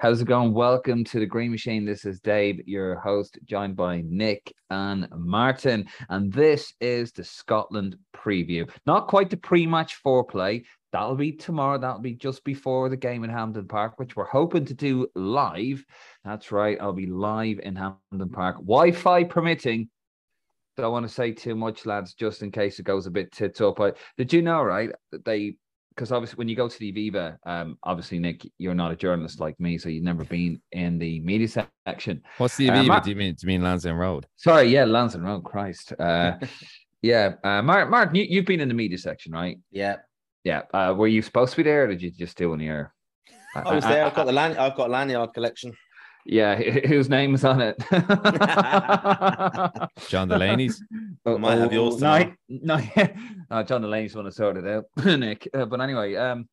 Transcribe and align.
How's 0.00 0.22
it 0.22 0.28
going? 0.28 0.54
Welcome 0.54 1.04
to 1.04 1.20
the 1.20 1.26
Green 1.26 1.50
Machine. 1.50 1.84
This 1.84 2.06
is 2.06 2.20
Dave, 2.20 2.66
your 2.66 2.98
host, 3.00 3.38
joined 3.44 3.76
by 3.76 4.02
Nick 4.06 4.50
and 4.70 5.06
Martin. 5.14 5.86
And 6.08 6.32
this 6.32 6.72
is 6.80 7.12
the 7.12 7.22
Scotland 7.22 7.98
preview. 8.16 8.66
Not 8.86 9.08
quite 9.08 9.28
the 9.28 9.36
pre 9.36 9.66
match 9.66 10.02
foreplay. 10.02 10.64
That'll 10.90 11.16
be 11.16 11.32
tomorrow. 11.32 11.76
That'll 11.76 12.00
be 12.00 12.14
just 12.14 12.44
before 12.44 12.88
the 12.88 12.96
game 12.96 13.24
in 13.24 13.30
Hampden 13.30 13.68
Park, 13.68 13.98
which 13.98 14.16
we're 14.16 14.24
hoping 14.24 14.64
to 14.64 14.74
do 14.74 15.06
live. 15.14 15.84
That's 16.24 16.50
right. 16.50 16.78
I'll 16.80 16.94
be 16.94 17.04
live 17.04 17.60
in 17.62 17.76
Hampden 17.76 18.30
Park, 18.30 18.56
Wi 18.56 18.92
Fi 18.92 19.24
permitting. 19.24 19.90
Don't 20.78 20.92
want 20.92 21.06
to 21.06 21.12
say 21.12 21.32
too 21.32 21.54
much, 21.54 21.84
lads, 21.84 22.14
just 22.14 22.40
in 22.42 22.50
case 22.50 22.78
it 22.78 22.84
goes 22.84 23.06
a 23.06 23.10
bit 23.10 23.32
tits 23.32 23.60
up. 23.60 23.78
I, 23.78 23.92
did 24.16 24.32
you 24.32 24.40
know, 24.40 24.62
right? 24.62 24.92
They 25.26 25.56
because 26.00 26.12
obviously 26.12 26.38
when 26.38 26.48
you 26.48 26.56
go 26.56 26.66
to 26.66 26.78
the 26.78 26.90
Aviva, 26.90 27.36
um, 27.44 27.76
obviously 27.82 28.18
Nick, 28.18 28.50
you're 28.56 28.74
not 28.74 28.90
a 28.90 28.96
journalist 28.96 29.38
like 29.38 29.60
me, 29.60 29.76
so 29.76 29.90
you've 29.90 30.02
never 30.02 30.24
been 30.24 30.58
in 30.72 30.98
the 30.98 31.20
media 31.20 31.66
section. 31.86 32.22
What's 32.38 32.56
the 32.56 32.68
Aviva? 32.68 32.96
Uh, 32.96 33.00
do 33.00 33.10
you 33.10 33.16
mean 33.16 33.34
do 33.34 33.46
you 33.46 33.48
mean 33.48 33.62
Lansdowne 33.62 33.96
Road? 33.96 34.26
Sorry, 34.36 34.68
yeah, 34.68 34.84
Lansdowne 34.84 35.24
Road. 35.24 35.44
Christ, 35.44 35.92
uh, 35.98 36.38
yeah, 37.02 37.34
uh, 37.44 37.60
Mark, 37.60 37.90
Mark, 37.90 38.16
you, 38.16 38.38
have 38.38 38.46
been 38.46 38.60
in 38.60 38.68
the 38.68 38.74
media 38.74 38.96
section, 38.96 39.30
right? 39.32 39.58
Yeah, 39.70 39.96
yeah. 40.42 40.62
Uh, 40.72 40.94
were 40.96 41.06
you 41.06 41.20
supposed 41.20 41.50
to 41.50 41.58
be 41.58 41.64
there, 41.64 41.84
or 41.84 41.88
did 41.88 42.00
you 42.00 42.10
just 42.10 42.38
do 42.38 42.54
an 42.54 42.62
ear? 42.62 42.94
I 43.54 43.74
was 43.74 43.84
there. 43.84 44.06
I've 44.06 44.14
got 44.14 44.24
the 44.24 44.32
land. 44.32 44.56
I've 44.56 44.76
got 44.76 44.88
lanyard 44.88 45.34
collection. 45.34 45.74
Yeah, 46.24 46.56
whose 46.86 47.08
name 47.08 47.34
is 47.34 47.44
on 47.44 47.60
it? 47.60 47.78
John 50.08 50.28
Delaney's. 50.28 50.82
Oh, 51.26 51.34
I 51.34 51.38
might 51.38 51.58
have 51.58 51.70
yours. 51.70 52.00
No, 52.00 52.32
no, 52.48 52.80
no, 53.50 53.62
John 53.62 53.82
Delaney's 53.82 54.14
want 54.14 54.26
to 54.26 54.32
sort 54.32 54.56
it 54.56 54.66
out, 54.66 54.86
Nick. 55.04 55.46
Uh, 55.52 55.66
but 55.66 55.82
anyway, 55.82 56.14
um, 56.16 56.48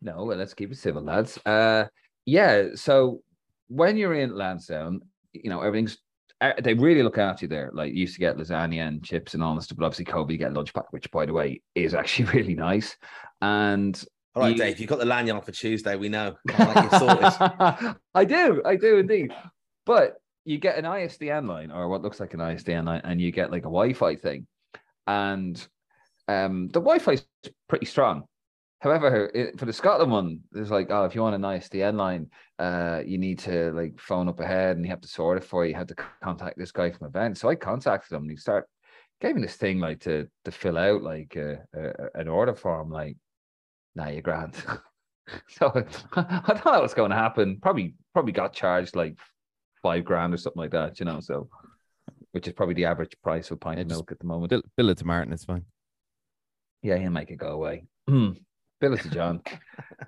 no, 0.00 0.24
well, 0.24 0.36
let's 0.36 0.54
keep 0.54 0.70
it 0.70 0.76
civil, 0.76 1.02
lads. 1.02 1.36
Uh, 1.44 1.86
yeah. 2.24 2.68
So 2.76 3.22
when 3.66 3.96
you're 3.96 4.14
in 4.14 4.36
Lansdowne, 4.36 5.00
you 5.32 5.50
know 5.50 5.62
everything's. 5.62 5.98
Uh, 6.40 6.52
they 6.62 6.74
really 6.74 7.02
look 7.02 7.18
after 7.18 7.46
you 7.46 7.48
there. 7.48 7.70
Like 7.74 7.92
you 7.92 8.02
used 8.02 8.14
to 8.14 8.20
get 8.20 8.36
lasagna 8.36 8.86
and 8.86 9.02
chips 9.02 9.34
and 9.34 9.42
all 9.42 9.56
this 9.56 9.64
stuff, 9.64 9.78
but 9.78 9.86
obviously 9.86 10.04
Kobe 10.04 10.36
get 10.36 10.52
lunch 10.52 10.72
pack, 10.72 10.92
which 10.92 11.10
by 11.10 11.26
the 11.26 11.32
way 11.32 11.60
is 11.74 11.92
actually 11.92 12.26
really 12.26 12.54
nice. 12.54 12.96
And 13.42 14.00
all 14.34 14.42
right, 14.42 14.52
you... 14.52 14.58
Dave, 14.58 14.80
you've 14.80 14.88
got 14.88 14.98
the 14.98 15.04
lanyard 15.04 15.44
for 15.44 15.52
Tuesday. 15.52 15.96
We 15.96 16.08
know. 16.08 16.34
I 16.50 18.24
do. 18.26 18.62
I 18.64 18.76
do 18.76 18.98
indeed. 18.98 19.32
But 19.86 20.16
you 20.44 20.58
get 20.58 20.76
an 20.76 20.84
ISDN 20.84 21.48
line 21.48 21.70
or 21.70 21.88
what 21.88 22.02
looks 22.02 22.20
like 22.20 22.34
an 22.34 22.40
ISDN 22.40 22.86
line, 22.86 23.02
and 23.04 23.20
you 23.20 23.30
get 23.30 23.50
like 23.50 23.62
a 23.62 23.70
Wi 23.70 23.92
Fi 23.92 24.16
thing. 24.16 24.46
And 25.06 25.56
um, 26.28 26.68
the 26.68 26.80
Wi 26.80 26.98
Fi 26.98 27.12
is 27.12 27.26
pretty 27.68 27.86
strong. 27.86 28.24
However, 28.80 29.30
it, 29.34 29.58
for 29.58 29.64
the 29.64 29.72
Scotland 29.72 30.12
one, 30.12 30.40
there's 30.52 30.70
like, 30.70 30.88
oh, 30.90 31.04
if 31.04 31.14
you 31.14 31.22
want 31.22 31.34
an 31.34 31.40
ISDN 31.40 31.96
line, 31.96 32.26
uh, 32.58 33.00
you 33.04 33.16
need 33.16 33.38
to 33.40 33.72
like 33.72 33.98
phone 33.98 34.28
up 34.28 34.40
ahead 34.40 34.76
and 34.76 34.84
you 34.84 34.90
have 34.90 35.00
to 35.00 35.08
sort 35.08 35.38
it 35.38 35.44
for 35.44 35.64
you. 35.64 35.70
You 35.70 35.76
have 35.76 35.86
to 35.86 35.96
contact 36.22 36.58
this 36.58 36.72
guy 36.72 36.90
from 36.90 37.06
event. 37.06 37.38
So 37.38 37.48
I 37.48 37.54
contacted 37.54 38.12
him 38.12 38.22
and 38.22 38.30
he 38.30 38.36
started 38.36 38.66
gave 39.20 39.36
me 39.36 39.42
this 39.42 39.56
thing 39.56 39.78
like 39.78 40.00
to 40.00 40.28
to 40.44 40.50
fill 40.50 40.76
out 40.76 41.02
like 41.02 41.34
a, 41.36 41.60
a, 41.74 42.20
an 42.20 42.28
order 42.28 42.54
form, 42.54 42.90
like 42.90 43.16
now 43.94 44.08
you're 44.08 44.22
grand. 44.22 44.54
so 45.48 45.70
I 46.16 46.54
thought 46.54 46.64
that 46.64 46.82
was 46.82 46.94
going 46.94 47.10
to 47.10 47.16
happen. 47.16 47.58
Probably, 47.60 47.94
probably 48.12 48.32
got 48.32 48.52
charged 48.52 48.96
like 48.96 49.18
five 49.82 50.04
grand 50.04 50.34
or 50.34 50.36
something 50.36 50.60
like 50.60 50.72
that, 50.72 50.98
you 51.00 51.06
know. 51.06 51.20
So, 51.20 51.48
which 52.32 52.46
is 52.46 52.54
probably 52.54 52.74
the 52.74 52.86
average 52.86 53.14
price 53.22 53.50
of 53.50 53.56
a 53.56 53.58
pint 53.58 53.78
yeah, 53.78 53.82
of 53.82 53.88
milk 53.88 54.12
at 54.12 54.18
the 54.18 54.26
moment. 54.26 54.50
Bill, 54.50 54.62
bill 54.76 54.90
it 54.90 54.98
to 54.98 55.04
Martin, 55.04 55.32
it's 55.32 55.44
fine. 55.44 55.64
Yeah, 56.82 56.98
he'll 56.98 57.10
make 57.10 57.30
it 57.30 57.36
go 57.36 57.48
away. 57.48 57.84
bill 58.06 58.34
it 58.80 59.00
to 59.00 59.10
John. 59.10 59.42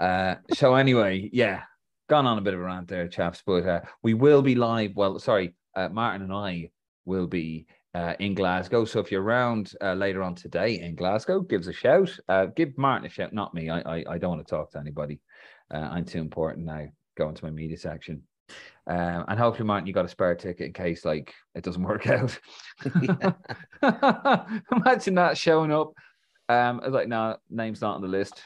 uh, 0.01 0.37
so 0.55 0.75
anyway, 0.75 1.31
yeah, 1.33 1.63
gone 2.09 2.27
on 2.27 2.39
a 2.39 2.43
bit 2.43 2.55
of 2.55 2.61
a 2.61 2.63
rant 2.63 2.89
there, 2.89 3.09
chaps. 3.09 3.43
But 3.47 3.67
uh, 3.67 3.81
we 4.03 4.15
will 4.15 4.43
be 4.43 4.55
live. 4.55 4.95
Well, 4.95 5.19
sorry, 5.19 5.55
uh, 5.75 5.89
Martin 5.89 6.23
and 6.23 6.33
I 6.33 6.71
will 7.05 7.27
be 7.27 7.67
uh, 7.97 8.15
in 8.21 8.35
Glasgow. 8.35 8.85
So 8.85 9.01
if 9.01 9.11
you're 9.11 9.23
around 9.23 9.73
uh, 9.81 9.95
later 9.95 10.23
on 10.23 10.35
today 10.35 10.81
in 10.81 10.95
Glasgow, 10.97 11.41
give 11.41 11.63
us 11.63 11.67
a 11.67 11.73
shout. 11.73 12.15
Uh, 12.29 12.45
give 12.55 12.77
Martin 12.77 13.07
a 13.07 13.09
shout, 13.11 13.33
not 13.33 13.55
me. 13.55 13.71
I, 13.71 13.81
I, 13.81 14.05
I 14.11 14.19
don't 14.19 14.37
want 14.37 14.47
to 14.47 14.51
talk 14.51 14.71
to 14.73 14.79
anybody. 14.79 15.19
Uh, 15.73 15.79
I'm 15.79 16.05
too 16.05 16.19
important 16.19 16.67
now. 16.67 16.85
Go 17.17 17.31
into 17.31 17.43
my 17.43 17.51
media 17.51 17.79
section. 17.79 18.23
Um, 18.87 19.25
and 19.29 19.39
hopefully, 19.39 19.67
Martin, 19.67 19.87
you 19.87 19.95
got 19.95 20.05
a 20.05 20.09
spare 20.09 20.35
ticket 20.35 20.67
in 20.67 20.73
case 20.75 21.07
like 21.07 21.33
it 21.55 21.65
doesn't 21.65 21.83
work 21.91 22.07
out. 22.07 22.39
Imagine 23.83 25.15
that 25.15 25.39
showing 25.39 25.73
up. 25.73 25.95
Um, 26.51 26.81
I 26.83 26.85
was 26.85 26.95
like, 26.95 27.09
no, 27.09 27.39
name's 27.49 27.81
not 27.81 27.95
on 27.95 28.03
the 28.03 28.09
list. 28.09 28.43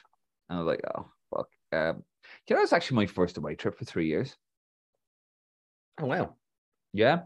And 0.49 0.59
I 0.59 0.63
was 0.63 0.69
like, 0.69 0.85
oh 0.97 1.11
fuck. 1.35 1.49
Um, 1.73 2.05
you 2.49 2.55
know, 2.55 2.63
it's 2.63 2.73
actually 2.73 2.99
my 2.99 3.07
first 3.07 3.37
away 3.37 3.57
trip 3.57 3.77
for 3.77 3.85
three 3.85 4.07
years. 4.07 4.37
Oh 6.01 6.07
wow. 6.07 6.37
Yeah. 6.93 7.23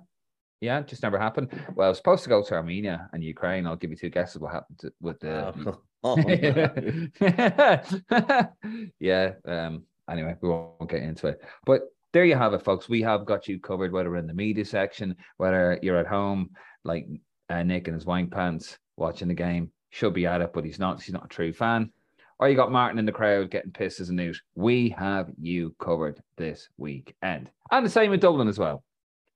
Yeah, 0.64 0.80
just 0.80 1.02
never 1.02 1.18
happened. 1.18 1.50
Well, 1.74 1.86
I 1.86 1.88
was 1.90 1.98
supposed 1.98 2.24
to 2.24 2.30
go 2.30 2.42
to 2.42 2.54
Armenia 2.54 3.10
and 3.12 3.22
Ukraine. 3.22 3.66
I'll 3.66 3.76
give 3.76 3.90
you 3.90 3.96
two 3.96 4.08
guesses 4.08 4.40
what 4.40 4.52
happened 4.52 4.78
to, 4.78 4.92
with 5.00 5.20
the. 5.20 5.76
Oh. 6.02 6.16
yeah. 8.98 9.32
Um. 9.46 9.84
Anyway, 10.10 10.34
we 10.40 10.48
won't 10.48 10.90
get 10.90 11.02
into 11.02 11.28
it. 11.28 11.42
But 11.66 11.82
there 12.12 12.24
you 12.24 12.36
have 12.36 12.54
it, 12.54 12.62
folks. 12.62 12.88
We 12.88 13.02
have 13.02 13.26
got 13.26 13.46
you 13.46 13.60
covered, 13.60 13.92
whether 13.92 14.16
in 14.16 14.26
the 14.26 14.32
media 14.32 14.64
section, 14.64 15.16
whether 15.36 15.78
you're 15.82 15.98
at 15.98 16.06
home, 16.06 16.50
like 16.82 17.06
uh, 17.50 17.62
Nick 17.62 17.88
and 17.88 17.94
his 17.94 18.06
wank 18.06 18.32
pants 18.32 18.78
watching 18.96 19.28
the 19.28 19.34
game. 19.34 19.70
Should 19.90 20.14
be 20.14 20.26
at 20.26 20.40
it, 20.40 20.52
but 20.54 20.64
he's 20.64 20.78
not. 20.78 21.02
He's 21.02 21.12
not 21.12 21.26
a 21.26 21.28
true 21.28 21.52
fan. 21.52 21.92
Or 22.38 22.48
you 22.48 22.56
got 22.56 22.72
Martin 22.72 22.98
in 22.98 23.06
the 23.06 23.12
crowd 23.12 23.50
getting 23.50 23.70
pissed 23.70 24.00
as 24.00 24.08
a 24.08 24.14
newt. 24.14 24.40
We 24.54 24.88
have 24.90 25.30
you 25.40 25.74
covered 25.78 26.20
this 26.36 26.68
weekend, 26.78 27.50
and 27.70 27.84
the 27.84 27.90
same 27.90 28.14
in 28.14 28.20
Dublin 28.20 28.48
as 28.48 28.58
well. 28.58 28.82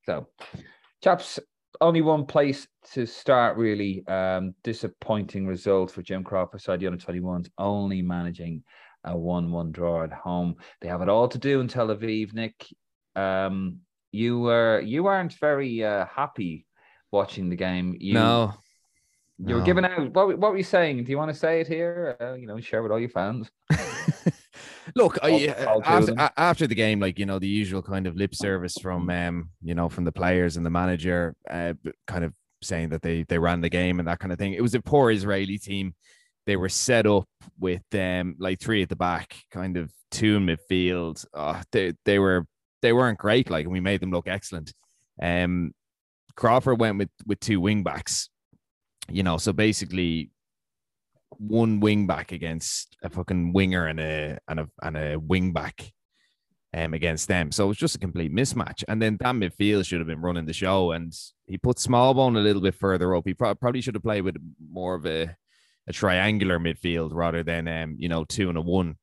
So 0.05 0.27
Chaps, 1.03 1.38
only 1.81 2.00
one 2.00 2.26
place 2.26 2.66
to 2.92 3.06
start, 3.06 3.56
really. 3.56 4.06
Um, 4.06 4.54
disappointing 4.64 5.47
result 5.47 5.91
for 5.91 6.03
Jim 6.03 6.25
Crawford 6.25 6.60
side, 6.60 6.81
the 6.81 6.86
under 6.86 6.98
21s, 6.98 7.48
only 7.59 8.03
managing 8.03 8.64
a 9.04 9.16
1 9.16 9.50
1 9.50 9.72
draw 9.72 10.03
at 10.03 10.12
home. 10.12 10.56
They 10.81 10.88
have 10.88 11.03
it 11.03 11.09
all 11.09 11.28
to 11.28 11.38
do 11.38 11.60
in 11.60 11.69
Tel 11.69 11.88
Aviv, 11.88 12.34
Nick. 12.34 12.66
Um, 13.14 13.81
you 14.10 14.38
were 14.41 14.81
you 14.81 15.04
weren't 15.04 15.34
very 15.34 15.84
uh, 15.84 16.06
happy 16.06 16.66
watching 17.10 17.48
the 17.48 17.56
game. 17.56 17.97
You, 18.00 18.15
no, 18.15 18.54
you 19.38 19.47
no. 19.47 19.56
were 19.56 19.65
giving 19.65 19.84
out. 19.84 20.12
What, 20.15 20.38
what 20.38 20.50
were 20.50 20.56
you 20.56 20.65
saying? 20.65 21.04
Do 21.04 21.10
you 21.10 21.19
want 21.19 21.32
to 21.32 21.38
say 21.38 21.60
it 21.60 21.69
here? 21.69 22.16
Uh, 22.20 22.34
you 22.34 22.47
know, 22.47 22.59
share 22.60 22.82
with 22.82 22.92
all 22.92 23.00
your 23.00 23.09
fans. 23.10 23.50
Look, 24.98 25.16
I, 25.22 25.47
after, 25.84 26.31
after 26.36 26.66
the 26.66 26.75
game, 26.75 26.98
like 26.98 27.20
you 27.20 27.26
know, 27.26 27.38
the 27.38 27.47
usual 27.47 27.82
kind 27.82 28.09
of 28.09 28.16
lip 28.16 28.34
service 28.34 28.76
from 28.82 29.09
um, 29.10 29.50
you 29.62 29.75
know, 29.76 29.88
from 29.88 30.04
the 30.04 30.10
players 30.10 30.56
and 30.56 30.66
the 30.66 30.70
manager, 30.70 31.36
uh, 31.48 31.75
kind 32.09 32.25
of 32.25 32.34
saying 32.62 32.88
that 32.88 33.03
they 33.03 33.22
they 33.22 33.38
ran 33.38 33.60
the 33.60 33.69
game 33.69 34.00
and 34.00 34.09
that 34.09 34.19
kind 34.19 34.32
of 34.32 34.38
thing. 34.38 34.54
It 34.54 34.60
was 34.60 34.75
a 34.75 34.81
poor 34.81 35.12
Israeli 35.12 35.56
team. 35.56 35.94
They 36.47 36.56
were 36.56 36.69
set 36.69 37.06
up 37.06 37.28
with 37.60 37.84
um 37.94 38.34
like 38.41 38.59
three 38.60 38.82
at 38.82 38.88
the 38.88 38.97
back, 38.97 39.36
kind 39.53 39.76
of 39.76 39.92
two 40.10 40.41
midfield. 40.41 41.25
Oh, 41.32 41.62
they 41.70 41.92
they 42.04 42.19
were 42.19 42.44
they 42.82 42.92
weren't 42.92 43.19
great. 43.20 43.50
Like, 43.50 43.66
and 43.66 43.72
we 43.72 43.80
made 43.80 44.00
them 44.00 44.10
look 44.10 44.26
excellent. 44.26 44.72
Um, 45.22 45.72
Crawford 46.34 46.80
went 46.80 46.98
with 46.98 47.10
with 47.25 47.38
two 47.38 47.60
wing 47.60 47.84
backs. 47.84 48.30
You 49.09 49.22
know, 49.22 49.38
so 49.38 49.53
basically 49.53 50.30
one 51.37 51.81
wing 51.81 52.06
back 52.06 52.33
against 52.33 52.97
a 53.03 53.11
fucking 53.11 53.53
winger 53.53 53.86
and 53.86 54.01
a 54.01 54.39
and 54.48 54.60
a 54.60 54.69
and 54.83 54.97
a 54.97 55.16
wing 55.19 55.53
back 55.53 55.92
um, 56.75 56.95
against 56.95 57.28
them. 57.28 57.53
So 57.53 57.65
it 57.65 57.69
was 57.69 57.77
just 57.77 57.97
a 57.97 57.98
complete 57.98 58.33
mismatch. 58.33 58.84
And 58.89 59.01
then 59.01 59.16
that 59.21 59.34
midfield 59.34 59.86
should 59.86 60.01
have 60.01 60.07
been 60.07 60.21
running 60.21 60.47
the 60.47 60.53
show. 60.53 60.92
And 60.92 61.13
he 61.47 61.59
put 61.59 61.78
Smallbone 61.78 62.36
a 62.36 62.41
little 62.41 62.63
bit 62.63 62.75
further 62.75 63.15
up. 63.15 63.25
He 63.27 63.34
pro- 63.34 63.54
probably 63.54 63.80
should 63.80 63.95
have 63.95 64.03
played 64.03 64.22
with 64.22 64.36
more 64.71 64.95
of 64.95 65.07
a, 65.07 65.34
a 65.86 65.92
triangular 65.92 66.59
midfield 66.59 67.10
rather 67.13 67.42
than 67.42 67.69
um, 67.69 67.97
you 67.98 68.09
know, 68.09 68.25
two 68.25 68.48
and 68.48 68.59
a 68.59 68.60
one. 68.60 68.97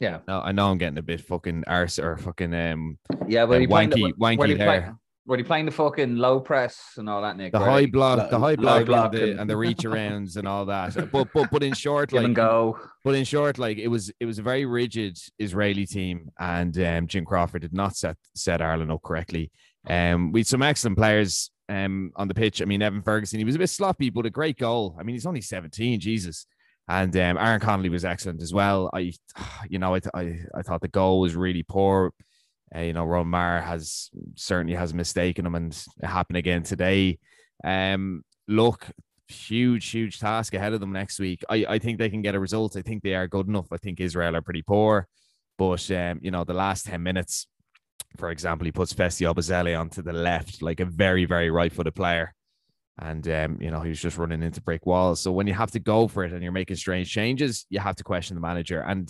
Yeah. 0.00 0.20
No, 0.26 0.40
I 0.40 0.52
know 0.52 0.70
I'm 0.70 0.78
getting 0.78 0.98
a 0.98 1.02
bit 1.02 1.20
fucking 1.20 1.64
arse 1.66 1.98
or 1.98 2.16
fucking 2.16 2.54
um 2.54 2.98
yeah, 3.28 3.44
but 3.44 3.60
uh, 3.60 3.66
wanky, 3.66 4.12
wanky 4.14 4.56
hair. 4.56 4.96
Were 5.26 5.36
they 5.36 5.42
playing 5.42 5.66
the 5.66 5.70
fucking 5.70 6.16
low 6.16 6.40
press 6.40 6.94
and 6.96 7.08
all 7.08 7.22
that, 7.22 7.36
Nick? 7.36 7.52
The 7.52 7.60
right? 7.60 7.70
high 7.70 7.86
block, 7.86 8.30
the 8.30 8.38
high 8.38 8.56
block, 8.56 8.86
block 8.86 9.14
and, 9.14 9.22
the, 9.22 9.40
and, 9.40 9.50
the, 9.50 9.56
reach 9.56 9.78
arounds 9.78 10.36
and 10.36 10.48
all 10.48 10.64
that. 10.66 11.10
But 11.12 11.28
but 11.32 11.50
but 11.50 11.62
in 11.62 11.74
short, 11.74 12.12
like 12.12 12.32
go. 12.32 12.78
But 13.04 13.14
in 13.14 13.24
short, 13.24 13.58
like 13.58 13.78
it 13.78 13.88
was 13.88 14.10
it 14.18 14.26
was 14.26 14.38
a 14.38 14.42
very 14.42 14.64
rigid 14.64 15.18
Israeli 15.38 15.86
team, 15.86 16.30
and 16.38 16.76
um, 16.78 17.06
Jim 17.06 17.24
Crawford 17.24 17.62
did 17.62 17.74
not 17.74 17.96
set 17.96 18.16
set 18.34 18.62
Ireland 18.62 18.90
up 18.90 19.02
correctly. 19.02 19.50
Um, 19.86 20.32
we 20.32 20.40
had 20.40 20.46
some 20.46 20.62
excellent 20.62 20.96
players 20.96 21.50
um 21.68 22.12
on 22.16 22.26
the 22.26 22.34
pitch. 22.34 22.60
I 22.62 22.64
mean, 22.64 22.82
Evan 22.82 23.02
Ferguson, 23.02 23.38
he 23.38 23.44
was 23.44 23.56
a 23.56 23.60
bit 23.60 23.70
sloppy, 23.70 24.10
but 24.10 24.26
a 24.26 24.30
great 24.30 24.58
goal. 24.58 24.96
I 24.98 25.02
mean, 25.02 25.14
he's 25.14 25.26
only 25.26 25.42
17, 25.42 26.00
Jesus. 26.00 26.46
And 26.88 27.16
um, 27.16 27.38
Aaron 27.38 27.60
Connolly 27.60 27.88
was 27.88 28.04
excellent 28.04 28.42
as 28.42 28.52
well. 28.52 28.90
I, 28.92 29.12
you 29.68 29.78
know, 29.78 29.94
I, 29.94 30.00
I, 30.12 30.40
I 30.56 30.62
thought 30.62 30.80
the 30.80 30.88
goal 30.88 31.20
was 31.20 31.36
really 31.36 31.62
poor. 31.62 32.12
Uh, 32.74 32.80
you 32.80 32.92
know, 32.92 33.04
Ron 33.04 33.28
Maher 33.28 33.60
has 33.60 34.10
certainly 34.36 34.74
has 34.74 34.94
mistaken 34.94 35.46
him, 35.46 35.54
and 35.54 35.72
it 35.72 36.06
happened 36.06 36.36
again 36.36 36.62
today. 36.62 37.18
Um, 37.64 38.22
look, 38.46 38.86
huge, 39.28 39.88
huge 39.90 40.20
task 40.20 40.54
ahead 40.54 40.72
of 40.72 40.80
them 40.80 40.92
next 40.92 41.18
week. 41.18 41.42
I, 41.48 41.66
I 41.68 41.78
think 41.78 41.98
they 41.98 42.10
can 42.10 42.22
get 42.22 42.34
a 42.34 42.40
result. 42.40 42.76
I 42.76 42.82
think 42.82 43.02
they 43.02 43.14
are 43.14 43.28
good 43.28 43.48
enough. 43.48 43.72
I 43.72 43.76
think 43.76 44.00
Israel 44.00 44.36
are 44.36 44.42
pretty 44.42 44.62
poor, 44.62 45.08
but 45.58 45.90
um, 45.90 46.20
you 46.22 46.30
know, 46.30 46.44
the 46.44 46.54
last 46.54 46.86
ten 46.86 47.02
minutes, 47.02 47.46
for 48.16 48.30
example, 48.30 48.64
he 48.64 48.72
puts 48.72 48.92
Festy 48.92 49.32
Ebosele 49.32 49.78
onto 49.78 50.02
the 50.02 50.12
left, 50.12 50.62
like 50.62 50.80
a 50.80 50.84
very, 50.84 51.24
very 51.24 51.50
right 51.50 51.72
footed 51.72 51.94
player. 51.94 52.34
And, 52.98 53.26
um, 53.28 53.58
you 53.62 53.70
know, 53.70 53.80
he 53.80 53.88
was 53.88 54.00
just 54.00 54.18
running 54.18 54.42
into 54.42 54.60
brick 54.60 54.84
walls. 54.84 55.20
So 55.20 55.32
when 55.32 55.46
you 55.46 55.54
have 55.54 55.70
to 55.70 55.78
go 55.78 56.06
for 56.06 56.22
it 56.24 56.32
and 56.32 56.42
you're 56.42 56.52
making 56.52 56.76
strange 56.76 57.10
changes, 57.10 57.64
you 57.70 57.78
have 57.78 57.96
to 57.96 58.04
question 58.04 58.34
the 58.34 58.42
manager. 58.42 58.80
And 58.80 59.08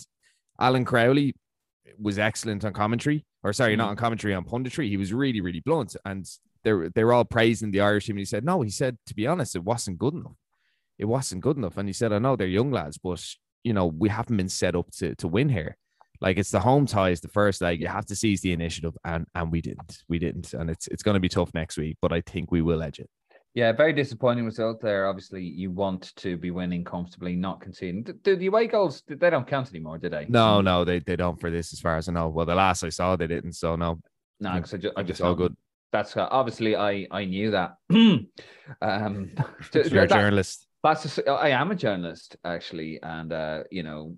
Alan 0.59 0.85
Crowley 0.85 1.35
was 1.99 2.17
excellent 2.17 2.63
on 2.63 2.71
commentary, 2.71 3.25
or 3.43 3.53
sorry, 3.53 3.75
not 3.75 3.83
mm-hmm. 3.83 3.89
on 3.91 3.95
commentary, 3.97 4.33
on 4.33 4.45
punditry. 4.45 4.87
He 4.87 4.97
was 4.97 5.13
really, 5.13 5.41
really 5.41 5.61
blunt. 5.61 5.95
And 6.05 6.29
they 6.63 6.73
were, 6.73 6.89
they 6.89 7.03
were 7.03 7.13
all 7.13 7.25
praising 7.25 7.71
the 7.71 7.81
Irish 7.81 8.05
team. 8.05 8.15
And 8.15 8.19
he 8.21 8.25
said, 8.25 8.45
no, 8.45 8.61
he 8.61 8.69
said, 8.69 8.97
to 9.07 9.15
be 9.15 9.27
honest, 9.27 9.55
it 9.55 9.63
wasn't 9.63 9.97
good 9.97 10.13
enough. 10.13 10.37
It 10.99 11.05
wasn't 11.05 11.41
good 11.41 11.57
enough. 11.57 11.77
And 11.77 11.89
he 11.89 11.93
said, 11.93 12.13
I 12.13 12.19
know 12.19 12.35
they're 12.35 12.47
young 12.47 12.71
lads, 12.71 12.97
but, 12.97 13.25
you 13.63 13.73
know, 13.73 13.87
we 13.87 14.09
haven't 14.09 14.37
been 14.37 14.49
set 14.49 14.75
up 14.75 14.91
to, 14.97 15.15
to 15.15 15.27
win 15.27 15.49
here. 15.49 15.77
Like 16.21 16.37
it's 16.37 16.51
the 16.51 16.59
home 16.59 16.85
ties, 16.85 17.19
the 17.19 17.27
first 17.27 17.61
leg. 17.61 17.81
You 17.81 17.87
have 17.87 18.05
to 18.05 18.15
seize 18.15 18.41
the 18.41 18.53
initiative, 18.53 18.95
and 19.03 19.25
and 19.33 19.51
we 19.51 19.59
didn't. 19.59 20.03
We 20.07 20.19
didn't, 20.19 20.53
and 20.53 20.69
it's 20.69 20.87
it's 20.87 21.01
going 21.01 21.15
to 21.15 21.19
be 21.19 21.29
tough 21.29 21.51
next 21.55 21.79
week. 21.79 21.97
But 21.99 22.13
I 22.13 22.21
think 22.21 22.51
we 22.51 22.61
will 22.61 22.83
edge 22.83 22.99
it. 22.99 23.09
Yeah, 23.53 23.73
very 23.73 23.91
disappointing 23.91 24.45
result 24.45 24.81
there. 24.81 25.07
Obviously, 25.07 25.43
you 25.43 25.71
want 25.71 26.15
to 26.15 26.37
be 26.37 26.51
winning 26.51 26.85
comfortably, 26.85 27.35
not 27.35 27.59
conceding. 27.59 28.03
Do 28.23 28.37
the 28.37 28.47
away 28.47 28.67
goals 28.67 29.03
they 29.07 29.29
don't 29.29 29.45
count 29.47 29.69
anymore, 29.69 29.97
do 29.97 30.09
they? 30.09 30.25
No, 30.29 30.61
no, 30.61 30.85
they, 30.85 30.99
they 30.99 31.17
don't 31.17 31.39
for 31.39 31.51
this, 31.51 31.73
as 31.73 31.81
far 31.81 31.97
as 31.97 32.07
I 32.07 32.13
know. 32.13 32.29
Well, 32.29 32.45
the 32.45 32.55
last 32.55 32.83
I 32.83 32.89
saw, 32.89 33.17
they 33.17 33.27
didn't. 33.27 33.53
So 33.53 33.75
no, 33.75 33.99
no, 34.39 34.53
because 34.53 34.73
I 34.73 34.77
just, 34.77 34.93
I 34.97 35.03
just 35.03 35.21
all 35.21 35.35
good. 35.35 35.55
That's 35.91 36.15
uh, 36.15 36.29
obviously 36.31 36.77
I 36.77 37.07
I 37.11 37.25
knew 37.25 37.51
that. 37.51 37.75
um, 37.91 38.27
You're 38.81 39.83
that, 39.83 40.03
a 40.03 40.07
journalist. 40.07 40.67
That's 40.81 41.17
a, 41.17 41.29
I 41.29 41.49
am 41.49 41.71
a 41.71 41.75
journalist 41.75 42.37
actually, 42.45 42.99
and 43.03 43.33
uh, 43.33 43.63
you 43.69 43.83
know, 43.83 44.15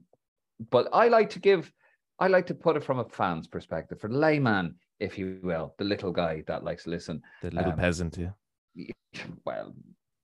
but 0.70 0.90
I 0.94 1.08
like 1.08 1.32
to 1.32 1.40
give 1.40 1.72
I 2.20 2.28
like 2.28 2.46
to 2.48 2.54
put 2.56 2.78
it 2.78 2.84
from 2.84 3.00
a 3.00 3.06
fan's 3.06 3.48
perspective, 3.48 4.00
for 4.00 4.10
the 4.10 4.18
layman, 4.18 4.76
if 5.00 5.18
you 5.18 5.40
will, 5.42 5.74
the 5.80 5.86
little 5.86 6.12
guy 6.12 6.44
that 6.46 6.64
likes 6.64 6.84
to 6.84 6.92
listen. 6.92 7.24
The 7.42 7.50
little 7.50 7.72
um, 7.72 7.78
peasant, 7.80 8.16
yeah. 8.18 8.30
Well, 9.46 9.76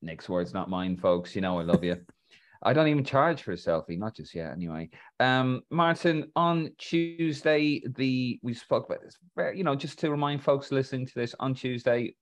Nick's 0.01 0.27
words, 0.27 0.53
not 0.53 0.69
mine, 0.69 0.97
folks. 0.97 1.35
You 1.35 1.41
know 1.41 1.59
I 1.59 1.63
love 1.63 1.83
you. 1.83 1.97
I 2.63 2.73
don't 2.73 2.87
even 2.87 3.05
charge 3.05 3.43
for 3.43 3.53
a 3.53 3.55
selfie, 3.55 3.97
not 3.97 4.15
just 4.15 4.35
yet, 4.35 4.51
anyway. 4.51 4.89
Um, 5.19 5.61
Martin, 5.69 6.29
on 6.35 6.71
Tuesday, 6.77 7.81
the 7.95 8.39
we 8.43 8.53
spoke 8.53 8.85
about 8.87 9.01
this. 9.01 9.17
Very, 9.35 9.57
you 9.57 9.63
know, 9.63 9.75
just 9.75 9.99
to 9.99 10.11
remind 10.11 10.43
folks 10.43 10.71
listening 10.71 11.05
to 11.05 11.13
this 11.15 11.33
on 11.39 11.53
Tuesday, 11.53 12.15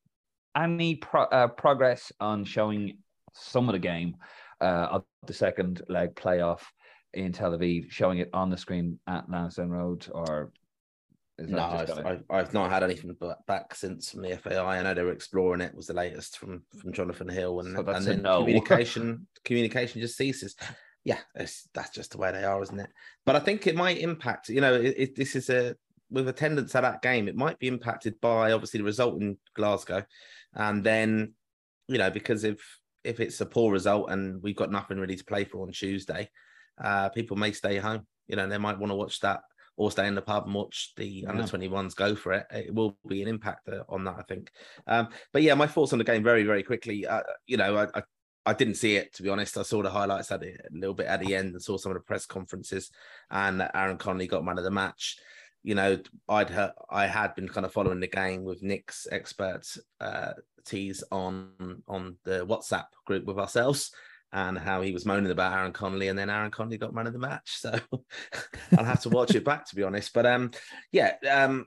any 0.56 0.96
pro, 0.96 1.24
uh, 1.24 1.48
progress 1.48 2.12
on 2.20 2.44
showing 2.46 3.00
some 3.34 3.68
of 3.68 3.74
the 3.74 3.80
game 3.80 4.16
uh, 4.62 4.88
of 4.92 5.06
the 5.26 5.34
second 5.34 5.82
leg 5.90 6.14
playoff 6.16 6.62
in 7.14 7.32
Tel 7.32 7.58
Aviv, 7.58 7.90
showing 7.90 8.20
it 8.20 8.30
on 8.34 8.50
the 8.50 8.58
screen 8.58 9.00
at 9.08 9.30
Lansdowne 9.30 9.70
Road, 9.70 10.08
or 10.12 10.52
no, 11.40 11.62
I've, 11.62 12.06
I've, 12.06 12.24
I've, 12.30 12.54
not 12.54 12.72
had 12.72 12.84
anything 12.84 13.16
back 13.48 13.76
since 13.76 14.10
from 14.10 14.24
the 14.24 14.38
FAI. 14.38 14.80
I 14.80 14.84
know 14.84 14.94
they 14.94 15.04
were 15.04 15.12
exploring 15.12 15.62
it. 15.62 15.76
Was 15.76 15.88
the 15.88 15.94
latest 15.94 16.38
from 16.38 16.64
from 16.80 16.94
Jonathan 16.94 17.30
Hill, 17.30 17.60
and, 17.60 17.76
so 17.76 17.86
and 17.86 18.06
then 18.06 18.22
no. 18.24 18.40
communication 18.40 19.28
communication 19.44 20.02
just 20.02 20.18
ceases. 20.18 20.56
Yeah, 21.04 21.20
that's 21.36 21.92
just 21.94 22.12
the 22.12 22.18
way 22.18 22.32
they 22.32 22.44
are, 22.44 22.62
isn't 22.62 22.80
it? 22.80 22.90
But 23.26 23.36
I 23.36 23.40
think 23.40 23.68
it 23.68 23.76
might 23.76 24.00
impact. 24.00 24.50
You 24.50 24.62
know, 24.62 24.74
it, 24.74 24.96
it, 24.98 25.16
this 25.16 25.36
is 25.36 25.50
a 25.50 25.76
with 26.10 26.28
attendance 26.28 26.74
at 26.76 26.82
that 26.82 27.02
game. 27.02 27.28
It 27.28 27.36
might 27.36 27.60
be 27.60 27.68
impacted 27.68 28.20
by 28.20 28.52
obviously 28.52 28.80
the 28.80 28.86
result 28.86 29.22
in 29.22 29.38
Glasgow, 29.56 30.04
and 30.56 30.84
then 30.84 31.34
you 31.88 32.00
know 32.00 32.10
because 32.10 32.44
if 32.44 32.60
if 33.04 33.20
it's 33.20 33.40
a 33.42 33.46
poor 33.46 33.72
result 33.72 34.10
and 34.10 34.42
we've 34.42 34.56
got 34.56 34.72
nothing 34.72 34.98
really 34.98 35.16
to 35.16 35.24
play 35.24 35.46
for 35.46 35.62
on 35.62 35.72
Tuesday, 35.72 36.30
uh, 36.84 37.10
people 37.10 37.38
may 37.38 37.52
stay 37.52 37.78
home. 37.78 38.08
You 38.28 38.36
know, 38.36 38.48
they 38.48 38.58
might 38.58 38.80
want 38.80 38.92
to 38.92 38.96
watch 38.96 39.20
that 39.22 39.42
or 39.78 39.92
stay 39.92 40.08
in 40.08 40.16
the 40.16 40.22
pub 40.22 40.46
and 40.46 40.56
watch 40.56 40.92
the 40.98 41.06
yeah. 41.06 41.30
under 41.30 41.44
21s 41.44 41.96
go 41.96 42.16
for 42.16 42.34
it. 42.34 42.48
It 42.52 42.74
will 42.74 42.98
be 43.08 43.22
an 43.22 43.28
impact 43.28 43.70
uh, 43.70 43.84
on 43.88 44.04
that, 44.06 44.16
I 44.20 44.24
think. 44.24 44.52
Um, 44.88 45.10
but 45.32 45.44
yeah, 45.44 45.54
my 45.54 45.68
thoughts 45.68 45.94
on 45.94 46.00
the 46.00 46.04
game 46.04 46.24
very, 46.24 46.44
very 46.44 46.64
quickly. 46.64 47.06
Uh, 47.06 47.22
you 47.46 47.58
know, 47.58 47.78
I, 47.78 48.00
I, 48.00 48.04
I 48.48 48.54
didn't 48.54 48.76
see 48.76 48.96
it 48.96 49.14
to 49.14 49.24
be 49.24 49.30
honest. 49.30 49.58
I 49.58 49.62
saw 49.62 49.84
the 49.84 49.90
highlights 49.90 50.32
at 50.32 50.42
it 50.42 50.60
a 50.70 50.76
little 50.76 50.96
bit 50.96 51.06
at 51.06 51.20
the 51.20 51.36
end 51.36 51.54
and 51.54 51.62
saw 51.62 51.78
some 51.78 51.92
of 51.92 51.98
the 51.98 52.04
press 52.04 52.26
conferences, 52.26 52.90
and 53.30 53.70
Aaron 53.74 53.98
Connolly 53.98 54.28
got 54.28 54.44
man 54.44 54.58
of 54.58 54.64
the 54.64 54.72
match. 54.72 55.18
You 55.64 55.76
know, 55.76 56.00
I'd 56.28 56.50
heard, 56.50 56.72
I 56.90 57.08
had 57.08 57.36
been 57.36 57.50
kind 57.50 57.66
of 57.66 57.74
following 57.74 58.00
the 58.00 58.08
game 58.08 58.44
with 58.44 58.64
Nick's 58.64 59.06
experts 59.12 59.78
uh, 60.00 60.34
tease 60.66 61.04
on 61.12 61.84
on 61.88 62.18
the 62.24 62.46
WhatsApp 62.46 62.86
group 63.06 63.26
with 63.26 63.38
ourselves, 63.38 63.92
and 64.34 64.58
how 64.58 64.82
he 64.82 64.92
was 64.92 65.06
moaning 65.06 65.32
about 65.32 65.54
Aaron 65.54 65.72
Connolly, 65.72 66.10
and 66.10 66.18
then 66.18 66.30
Aaron 66.30 66.52
Connolly 66.52 66.78
got 66.78 66.94
man 66.94 67.08
of 67.08 67.14
the 67.14 67.20
match. 67.20 67.58
So 67.60 67.74
I'll 68.78 68.86
have 68.86 69.02
to 69.02 69.10
watch 69.10 69.36
it 69.36 69.46
back 69.46 69.68
to 69.70 69.76
be 69.76 69.84
honest. 69.84 70.14
But 70.14 70.26
um, 70.26 70.52
yeah, 70.92 71.14
um, 71.30 71.66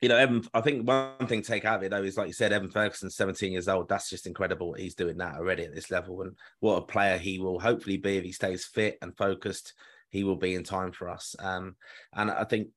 you 0.00 0.08
know, 0.08 0.16
Evan. 0.16 0.42
I 0.54 0.60
think 0.60 0.86
one 0.86 1.26
thing 1.26 1.42
to 1.42 1.48
take 1.48 1.64
out 1.64 1.78
of 1.78 1.82
it 1.82 1.90
though 1.90 2.02
is 2.02 2.16
like 2.16 2.26
you 2.26 2.32
said, 2.32 2.52
Evan 2.52 2.70
Ferguson's 2.70 3.16
17 3.16 3.52
years 3.52 3.68
old. 3.68 3.88
That's 3.88 4.10
just 4.10 4.26
incredible 4.26 4.70
what 4.70 4.80
he's 4.80 4.94
doing 4.94 5.18
that 5.18 5.36
already 5.36 5.64
at 5.64 5.74
this 5.74 5.90
level, 5.90 6.22
and 6.22 6.36
what 6.60 6.76
a 6.76 6.82
player 6.82 7.18
he 7.18 7.38
will 7.38 7.60
hopefully 7.60 7.98
be 7.98 8.16
if 8.16 8.24
he 8.24 8.32
stays 8.32 8.64
fit 8.64 8.98
and 9.02 9.16
focused. 9.16 9.74
He 10.08 10.24
will 10.24 10.36
be 10.36 10.54
in 10.56 10.64
time 10.64 10.90
for 10.90 11.08
us. 11.08 11.36
Um, 11.38 11.76
and 12.12 12.32
I 12.32 12.42
think 12.42 12.68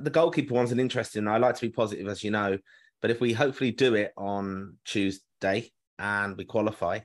the 0.00 0.10
goalkeeper 0.10 0.54
one's 0.54 0.72
an 0.72 0.80
interesting. 0.80 1.28
I 1.28 1.38
like 1.38 1.54
to 1.54 1.66
be 1.66 1.70
positive, 1.70 2.08
as 2.08 2.24
you 2.24 2.32
know, 2.32 2.58
but 3.00 3.10
if 3.10 3.20
we 3.20 3.32
hopefully 3.32 3.70
do 3.70 3.94
it 3.94 4.12
on 4.16 4.76
Tuesday 4.84 5.70
and 5.98 6.36
we 6.36 6.44
qualify, 6.44 6.98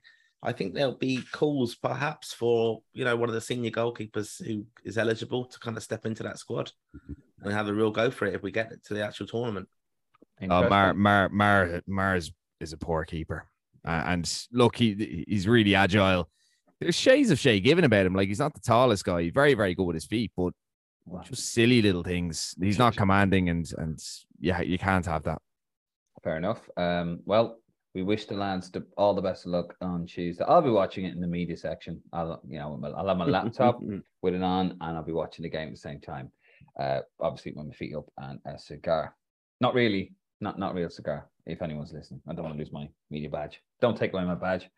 I 0.46 0.52
think 0.52 0.74
there'll 0.74 0.94
be 0.94 1.22
calls 1.32 1.74
perhaps 1.74 2.34
for 2.34 2.82
you 2.94 3.06
know 3.06 3.16
one 3.16 3.30
of 3.30 3.36
the 3.36 3.42
senior 3.42 3.72
goalkeepers 3.72 4.46
who 4.46 4.66
is 4.84 4.98
eligible 4.98 5.46
to 5.46 5.60
kind 5.60 5.78
of 5.78 5.84
step 5.84 6.06
into 6.06 6.22
that 6.24 6.38
squad 6.38 6.72
and 7.42 7.54
have 7.54 7.70
a 7.70 7.74
real 7.74 7.92
go 7.92 8.12
for 8.12 8.26
it 8.26 8.36
if 8.36 8.44
we 8.44 8.52
get 8.52 8.72
to 8.86 8.94
the 8.94 9.04
actual 9.04 9.26
tournament. 9.26 9.70
Oh, 10.42 10.68
Mar 10.68 10.94
Mar 10.94 11.30
Mar 11.30 11.82
Mars 11.88 12.34
is 12.60 12.74
a 12.74 12.78
poor 12.78 13.06
keeper, 13.06 13.46
uh, 13.86 14.04
and 14.06 14.30
look, 14.52 14.76
he 14.76 15.26
he's 15.28 15.48
really 15.48 15.76
agile. 15.76 16.30
There's 16.82 16.96
shades 16.96 17.32
of 17.32 17.40
Shay 17.40 17.62
Given 17.62 17.86
about 17.86 18.06
him. 18.06 18.14
Like 18.14 18.28
he's 18.28 18.40
not 18.40 18.54
the 18.54 18.60
tallest 18.60 19.06
guy. 19.06 19.22
He's 19.24 19.32
very 19.32 19.54
very 19.54 19.74
good 19.74 19.86
with 19.86 19.96
his 19.96 20.06
feet, 20.06 20.32
but 20.36 20.54
wow. 21.06 21.22
just 21.22 21.54
silly 21.54 21.82
little 21.82 22.04
things. 22.04 22.54
He's 22.60 22.80
not 22.80 22.98
commanding, 22.98 23.48
and 23.48 23.72
and 23.78 23.98
yeah, 24.42 24.60
you 24.62 24.78
can't 24.78 25.06
have 25.06 25.24
that. 25.24 25.42
Fair 26.24 26.36
enough. 26.36 26.70
Um, 26.76 27.22
well, 27.26 27.60
we 27.94 28.02
wish 28.02 28.26
the 28.26 28.36
lads 28.36 28.72
all 28.98 29.14
the 29.14 29.22
best 29.22 29.46
of 29.46 29.52
luck 29.52 29.76
on 29.82 30.06
Tuesday. 30.06 30.44
I'll 30.48 30.62
be 30.62 30.72
watching 30.72 31.06
it 31.06 31.14
in 31.14 31.22
the 31.22 31.28
media 31.28 31.56
section. 31.56 32.02
I'll, 32.12 32.42
you 32.48 32.58
know, 32.58 32.80
I'll 32.96 33.08
have 33.08 33.18
my 33.18 33.26
laptop 33.26 33.80
with 34.22 34.34
it 34.34 34.42
on, 34.42 34.78
and 34.82 34.98
I'll 34.98 35.04
be 35.04 35.12
watching 35.12 35.44
the 35.44 35.50
game 35.50 35.68
at 35.68 35.74
the 35.76 35.80
same 35.80 36.00
time. 36.00 36.32
Uh, 36.80 37.02
obviously 37.20 37.54
with 37.56 37.68
my 37.68 37.74
feet 37.74 37.96
up 37.96 38.06
and 38.18 38.40
a 38.46 38.58
cigar. 38.58 39.16
Not 39.62 39.76
really, 39.76 40.14
not 40.42 40.58
not 40.58 40.74
real 40.74 40.90
cigar. 40.90 41.30
If 41.46 41.62
anyone's 41.62 41.94
listening, 41.94 42.22
I 42.28 42.34
don't 42.34 42.46
want 42.46 42.56
to 42.56 42.60
lose 42.60 42.74
my 42.74 42.90
media 43.12 43.30
badge. 43.30 43.62
Don't 43.80 43.98
take 43.98 44.14
away 44.14 44.24
my 44.24 44.36
badge. 44.36 44.70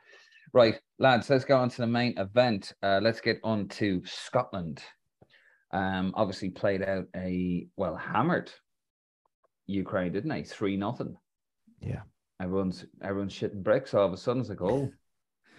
Right, 0.51 0.79
lads, 0.99 1.29
let's 1.29 1.45
go 1.45 1.57
on 1.57 1.69
to 1.69 1.77
the 1.77 1.87
main 1.87 2.17
event. 2.17 2.73
Uh, 2.83 2.99
let's 3.01 3.21
get 3.21 3.39
on 3.43 3.67
to 3.69 4.01
Scotland. 4.05 4.81
Um, 5.71 6.13
obviously 6.15 6.49
played 6.49 6.83
out 6.83 7.05
a 7.15 7.67
well 7.77 7.95
hammered 7.95 8.51
Ukraine, 9.67 10.11
didn't 10.11 10.29
they? 10.29 10.43
Three 10.43 10.75
nothing. 10.75 11.15
Yeah 11.81 12.01
everyone's 12.41 12.85
everyone's 13.01 13.33
shitting 13.33 13.63
bricks. 13.63 13.93
All 13.93 14.05
of 14.05 14.13
a 14.13 14.17
sudden, 14.17 14.41
it's 14.41 14.49
like, 14.49 14.61
oh, 14.61 14.91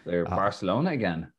they're 0.05 0.27
uh, 0.27 0.37
Barcelona 0.37 0.91
again. 0.91 1.33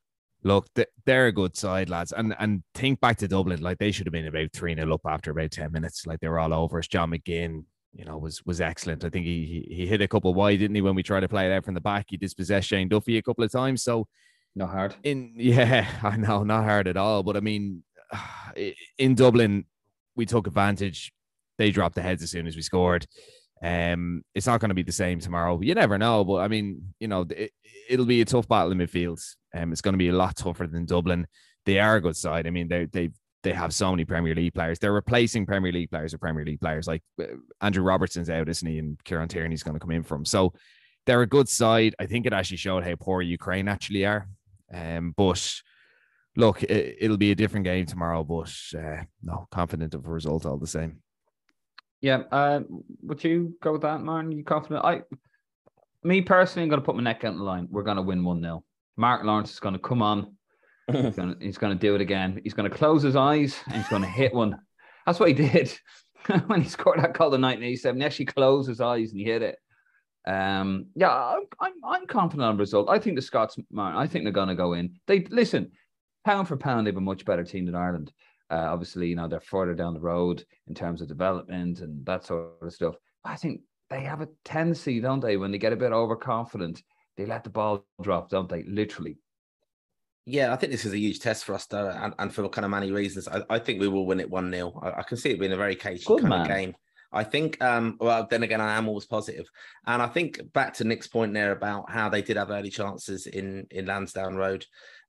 Look, 0.43 0.67
they're 1.05 1.27
a 1.27 1.31
good 1.31 1.57
side, 1.57 1.89
lads. 1.89 2.13
And 2.13 2.35
and 2.39 2.63
think 2.73 2.99
back 2.99 3.17
to 3.17 3.27
Dublin, 3.27 3.61
like 3.61 3.79
they 3.79 3.91
should 3.91 4.07
have 4.07 4.13
been 4.13 4.27
about 4.27 4.53
3 4.53 4.75
0 4.75 4.93
up 4.93 5.01
after 5.05 5.31
about 5.31 5.51
10 5.51 5.71
minutes. 5.71 6.05
Like 6.05 6.19
they 6.19 6.27
were 6.27 6.39
all 6.39 6.53
over 6.53 6.79
us. 6.79 6.87
John 6.87 7.11
McGinn, 7.11 7.65
you 7.93 8.05
know, 8.05 8.17
was 8.17 8.45
was 8.45 8.61
excellent. 8.61 9.03
I 9.03 9.09
think 9.09 9.25
he, 9.25 9.65
he, 9.67 9.75
he 9.75 9.87
hit 9.87 10.01
a 10.01 10.07
couple 10.07 10.33
wide, 10.33 10.59
didn't 10.59 10.75
he, 10.75 10.81
when 10.81 10.95
we 10.95 11.03
tried 11.03 11.21
to 11.21 11.27
play 11.27 11.47
it 11.47 11.53
out 11.53 11.65
from 11.65 11.73
the 11.73 11.81
back? 11.81 12.05
He 12.09 12.17
dispossessed 12.17 12.67
Shane 12.67 12.87
Duffy 12.87 13.17
a 13.17 13.21
couple 13.21 13.43
of 13.43 13.51
times. 13.51 13.83
So 13.83 14.07
not 14.55 14.69
hard. 14.69 14.95
In 15.03 15.33
yeah, 15.37 15.87
I 16.03 16.17
know, 16.17 16.43
not 16.43 16.63
hard 16.63 16.87
at 16.87 16.97
all. 16.97 17.23
But 17.23 17.37
I 17.37 17.39
mean, 17.39 17.83
in 18.97 19.15
Dublin, 19.15 19.65
we 20.15 20.25
took 20.25 20.47
advantage. 20.47 21.11
They 21.57 21.71
dropped 21.71 21.95
the 21.95 22.03
heads 22.03 22.21
as 22.21 22.31
soon 22.31 22.47
as 22.47 22.55
we 22.55 22.61
scored. 22.61 23.07
Um, 23.61 24.23
it's 24.35 24.47
not 24.47 24.59
going 24.59 24.69
to 24.69 24.75
be 24.75 24.83
the 24.83 24.91
same 24.91 25.19
tomorrow. 25.19 25.59
You 25.61 25.73
never 25.73 25.97
know, 25.97 26.23
but 26.23 26.37
I 26.37 26.47
mean, 26.47 26.93
you 26.99 27.07
know, 27.07 27.25
it, 27.29 27.51
will 27.97 28.05
be 28.05 28.21
a 28.21 28.25
tough 28.25 28.47
battle 28.47 28.71
in 28.71 28.77
midfield. 28.77 29.23
Um, 29.53 29.71
it's 29.71 29.81
going 29.81 29.93
to 29.93 29.97
be 29.99 30.09
a 30.09 30.13
lot 30.13 30.35
tougher 30.35 30.67
than 30.67 30.85
Dublin. 30.85 31.27
They 31.65 31.79
are 31.79 31.95
a 31.95 32.01
good 32.01 32.15
side. 32.15 32.47
I 32.47 32.51
mean, 32.51 32.67
they 32.67 32.85
they 32.85 33.09
they 33.43 33.53
have 33.53 33.73
so 33.73 33.91
many 33.91 34.05
Premier 34.05 34.35
League 34.35 34.53
players. 34.53 34.79
They're 34.79 34.93
replacing 34.93 35.45
Premier 35.45 35.71
League 35.71 35.89
players 35.89 36.11
with 36.11 36.21
Premier 36.21 36.45
League 36.45 36.59
players. 36.59 36.87
Like 36.87 37.03
uh, 37.19 37.25
Andrew 37.61 37.83
Robertson's 37.83 38.29
out, 38.29 38.49
isn't 38.49 38.67
he? 38.67 38.77
And 38.79 39.01
Kieran 39.03 39.27
Tierney's 39.27 39.63
going 39.63 39.75
to 39.75 39.79
come 39.79 39.91
in 39.91 40.03
from. 40.03 40.25
So 40.25 40.53
they're 41.05 41.21
a 41.21 41.27
good 41.27 41.49
side. 41.49 41.95
I 41.99 42.05
think 42.05 42.25
it 42.25 42.33
actually 42.33 42.57
showed 42.57 42.83
how 42.83 42.95
poor 42.95 43.21
Ukraine 43.21 43.67
actually 43.67 44.05
are. 44.05 44.27
Um, 44.73 45.13
but 45.15 45.61
look, 46.35 46.63
it, 46.63 47.09
will 47.09 47.17
be 47.17 47.31
a 47.31 47.35
different 47.35 47.63
game 47.63 47.85
tomorrow. 47.85 48.23
But 48.23 48.53
uh, 48.77 49.03
no, 49.23 49.47
confident 49.51 49.93
of 49.93 50.05
a 50.05 50.09
result 50.09 50.45
all 50.45 50.57
the 50.57 50.67
same. 50.67 51.01
Yeah. 52.01 52.23
Uh, 52.31 52.61
would 53.01 53.23
you 53.23 53.55
go 53.61 53.73
with 53.73 53.81
that, 53.81 54.01
Martin? 54.01 54.31
You 54.31 54.43
confident? 54.43 54.85
I, 54.85 55.01
me 56.03 56.21
personally, 56.21 56.63
I'm 56.63 56.69
going 56.69 56.81
to 56.81 56.85
put 56.85 56.95
my 56.95 57.03
neck 57.03 57.23
out 57.23 57.33
on 57.33 57.37
the 57.37 57.43
line. 57.43 57.67
We're 57.69 57.83
going 57.83 57.97
to 57.97 58.03
win 58.03 58.23
1 58.23 58.41
0. 58.41 58.63
Mark 58.97 59.23
Lawrenson 59.23 59.51
is 59.51 59.59
going 59.59 59.73
to 59.73 59.79
come 59.79 60.01
on. 60.01 60.35
he's, 60.91 61.15
going 61.15 61.35
to, 61.39 61.45
he's 61.45 61.57
going 61.57 61.77
to 61.77 61.79
do 61.79 61.95
it 61.95 62.01
again. 62.01 62.39
He's 62.43 62.53
going 62.53 62.69
to 62.69 62.75
close 62.75 63.03
his 63.03 63.15
eyes 63.15 63.55
and 63.65 63.75
he's 63.75 63.89
going 63.89 64.03
to 64.03 64.07
hit 64.07 64.33
one. 64.33 64.59
That's 65.05 65.19
what 65.19 65.29
he 65.29 65.35
did 65.35 65.71
when 66.47 66.61
he 66.61 66.69
scored 66.69 66.99
that 66.99 67.13
goal 67.13 67.33
in 67.33 67.41
1987. 67.41 67.99
He 67.99 68.05
actually 68.05 68.25
closed 68.25 68.69
his 68.69 68.81
eyes 68.81 69.11
and 69.11 69.19
he 69.19 69.25
hit 69.25 69.41
it. 69.41 69.57
Um, 70.27 70.87
yeah, 70.95 71.09
I'm, 71.09 71.43
I'm, 71.59 71.73
I'm 71.85 72.07
confident 72.07 72.45
on 72.45 72.57
the 72.57 72.61
result. 72.61 72.89
I 72.89 72.99
think 72.99 73.15
the 73.15 73.21
Scots, 73.21 73.57
man, 73.71 73.95
I 73.95 74.07
think 74.07 74.25
they're 74.25 74.33
going 74.33 74.49
to 74.49 74.55
go 74.55 74.73
in. 74.73 74.95
They 75.07 75.21
listen, 75.29 75.71
pound 76.25 76.49
for 76.49 76.57
pound, 76.57 76.85
they've 76.85 76.97
a 76.97 77.01
much 77.01 77.23
better 77.23 77.45
team 77.45 77.65
than 77.65 77.75
Ireland. 77.75 78.11
Uh, 78.49 78.67
obviously, 78.69 79.07
you 79.07 79.15
know 79.15 79.27
they're 79.27 79.39
further 79.39 79.73
down 79.73 79.93
the 79.93 79.99
road 79.99 80.43
in 80.67 80.73
terms 80.73 81.01
of 81.01 81.07
development 81.07 81.79
and 81.81 82.05
that 82.05 82.25
sort 82.25 82.51
of 82.61 82.73
stuff. 82.73 82.95
I 83.23 83.35
think 83.35 83.61
they 83.89 84.01
have 84.01 84.21
a 84.21 84.29
tendency, 84.45 84.99
don't 84.99 85.19
they, 85.19 85.37
when 85.37 85.51
they 85.51 85.57
get 85.57 85.73
a 85.73 85.77
bit 85.77 85.91
overconfident, 85.91 86.81
they 87.15 87.25
let 87.25 87.43
the 87.43 87.49
ball 87.49 87.85
drop, 88.01 88.29
don't 88.29 88.49
they? 88.49 88.63
Literally. 88.63 89.17
Yeah, 90.25 90.51
I 90.51 90.57
think 90.57 90.71
this 90.71 90.85
is 90.85 90.93
a 90.93 90.99
huge 90.99 91.19
test 91.19 91.45
for 91.45 91.55
us, 91.55 91.65
though, 91.67 91.89
and, 91.89 92.13
and 92.19 92.33
for 92.33 92.47
kind 92.49 92.65
of 92.65 92.71
many 92.71 92.91
reasons. 92.91 93.27
I, 93.27 93.43
I 93.49 93.59
think 93.59 93.79
we 93.79 93.87
will 93.87 94.05
win 94.05 94.19
it 94.19 94.29
1 94.29 94.51
0. 94.51 94.79
I, 94.81 94.99
I, 94.99 95.03
can 95.03 95.17
see 95.17 95.31
it 95.31 95.39
being 95.39 95.53
a 95.53 95.57
very 95.57 95.75
cagey 95.75 96.03
Good 96.05 96.19
kind 96.19 96.29
man. 96.29 96.41
of 96.41 96.47
game. 96.47 96.75
I 97.13 97.23
think, 97.23 97.61
um, 97.63 97.95
well, 98.01 98.27
then 98.29 98.43
again, 98.43 98.59
I 98.59 98.75
am 98.75 98.89
always 98.89 99.05
positive. 99.05 99.47
And 99.85 100.01
I 100.01 100.07
think 100.07 100.41
back 100.51 100.73
to 100.75 100.83
Nick's 100.83 101.07
point 101.07 101.33
there 101.33 101.53
about 101.53 101.89
how 101.89 102.09
they 102.09 102.21
did 102.21 102.35
have 102.35 102.51
early 102.51 102.69
chances 102.69 103.25
in, 103.25 103.67
in 103.71 103.85
Lansdowne 103.85 104.35
Road. 104.35 104.65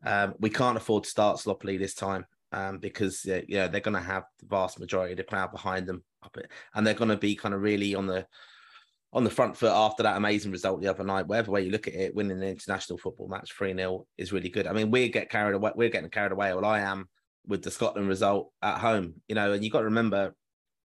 Um, 0.07 0.35
we 0.39 0.51
can't 0.51 0.77
afford 0.77 1.05
to 1.05 1.11
start 1.11 1.41
sloppily 1.41 1.77
this 1.77 1.95
time 1.95 2.25
um, 2.53 2.79
because, 2.79 3.25
uh, 3.27 3.43
yeah, 3.49 3.69
they're 3.69 3.81
going 3.81 3.97
to 3.97 4.01
have 4.01 4.25
the 4.41 4.47
vast 4.47 4.81
majority 4.81 5.13
of 5.13 5.19
the 5.19 5.25
crowd 5.25 5.53
behind 5.53 5.87
them. 5.87 6.03
And 6.75 6.87
they're 6.87 6.95
going 6.95 7.11
to 7.11 7.17
be 7.17 7.37
kind 7.37 7.55
of 7.55 7.63
really 7.63 7.95
on 7.95 8.07
the 8.07 8.27
on 9.13 9.25
the 9.25 9.31
front 9.31 9.57
foot 9.57 9.73
after 9.73 10.03
that 10.03 10.17
amazing 10.17 10.53
result 10.53 10.83
the 10.83 10.89
other 10.89 11.05
night. 11.05 11.27
Whatever 11.27 11.53
way 11.53 11.63
you 11.63 11.71
look 11.71 11.89
at 11.89 11.95
it, 11.95 12.15
winning 12.15 12.43
an 12.43 12.49
international 12.49 12.99
football 12.99 13.29
match 13.29 13.53
3 13.57 13.75
0 13.75 14.07
is 14.19 14.33
really 14.33 14.51
good. 14.51 14.67
I 14.67 14.73
mean, 14.73 14.91
we 14.91 15.09
get 15.09 15.31
carried 15.31 15.55
away, 15.55 15.73
we're 15.75 15.89
getting 15.89 16.11
carried 16.11 16.33
away. 16.33 16.53
Well, 16.53 16.67
I 16.67 16.81
am 16.81 17.09
with 17.47 17.63
the 17.63 17.71
Scotland 17.71 18.09
result 18.09 18.53
at 18.63 18.79
home, 18.79 19.15
you 19.27 19.35
know, 19.35 19.53
and 19.53 19.65
you 19.65 19.71
got 19.71 19.79
to 19.79 19.87
remember 19.87 20.35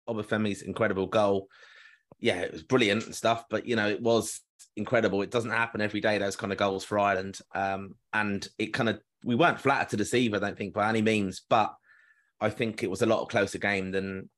Obafemi's 0.09 0.63
incredible 0.63 1.05
goal. 1.05 1.47
Yeah, 2.19 2.39
it 2.39 2.51
was 2.51 2.63
brilliant 2.63 3.05
and 3.05 3.13
stuff, 3.13 3.43
but 3.49 3.67
you 3.67 3.75
know, 3.75 3.87
it 3.87 4.01
was 4.01 4.41
incredible. 4.75 5.21
It 5.21 5.31
doesn't 5.31 5.51
happen 5.51 5.81
every 5.81 6.01
day, 6.01 6.17
those 6.17 6.35
kind 6.35 6.51
of 6.51 6.57
goals 6.57 6.83
for 6.83 6.99
Ireland. 6.99 7.39
Um, 7.53 7.95
and 8.13 8.47
it 8.57 8.73
kind 8.73 8.89
of, 8.89 8.99
we 9.23 9.35
weren't 9.35 9.59
flattered 9.59 9.89
to 9.89 9.97
deceive, 9.97 10.33
I 10.33 10.39
don't 10.39 10.57
think, 10.57 10.73
by 10.73 10.89
any 10.89 11.01
means, 11.01 11.41
but 11.49 11.73
I 12.39 12.49
think 12.49 12.83
it 12.83 12.89
was 12.89 13.01
a 13.01 13.07
lot 13.07 13.29
closer 13.29 13.57
game 13.57 13.91
than 13.91 14.29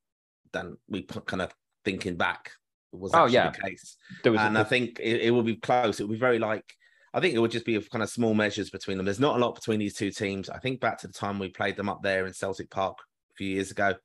than 0.51 0.77
we 0.87 1.03
kind 1.03 1.43
of 1.43 1.53
thinking 1.85 2.15
back 2.15 2.51
was 2.91 3.11
oh, 3.13 3.27
yeah. 3.27 3.51
the 3.51 3.57
case. 3.61 3.97
and 4.25 4.57
a, 4.57 4.61
I 4.61 4.63
think 4.63 4.99
it, 4.99 5.21
it 5.21 5.31
will 5.31 5.43
be 5.43 5.57
close. 5.57 5.99
It 5.99 6.03
will 6.03 6.13
be 6.13 6.19
very 6.19 6.39
like 6.39 6.65
I 7.13 7.19
think 7.19 7.33
it 7.33 7.39
would 7.39 7.51
just 7.51 7.65
be 7.65 7.79
kind 7.81 8.03
of 8.03 8.09
small 8.09 8.33
measures 8.33 8.69
between 8.69 8.97
them. 8.97 9.05
There's 9.05 9.19
not 9.19 9.37
a 9.37 9.39
lot 9.39 9.55
between 9.55 9.79
these 9.79 9.95
two 9.95 10.11
teams. 10.11 10.49
I 10.49 10.59
think 10.59 10.79
back 10.79 10.99
to 10.99 11.07
the 11.07 11.13
time 11.13 11.39
we 11.39 11.49
played 11.49 11.75
them 11.75 11.89
up 11.89 12.03
there 12.03 12.25
in 12.25 12.33
Celtic 12.33 12.69
Park 12.69 12.97
a 13.31 13.35
few 13.35 13.47
years 13.47 13.71
ago. 13.71 13.95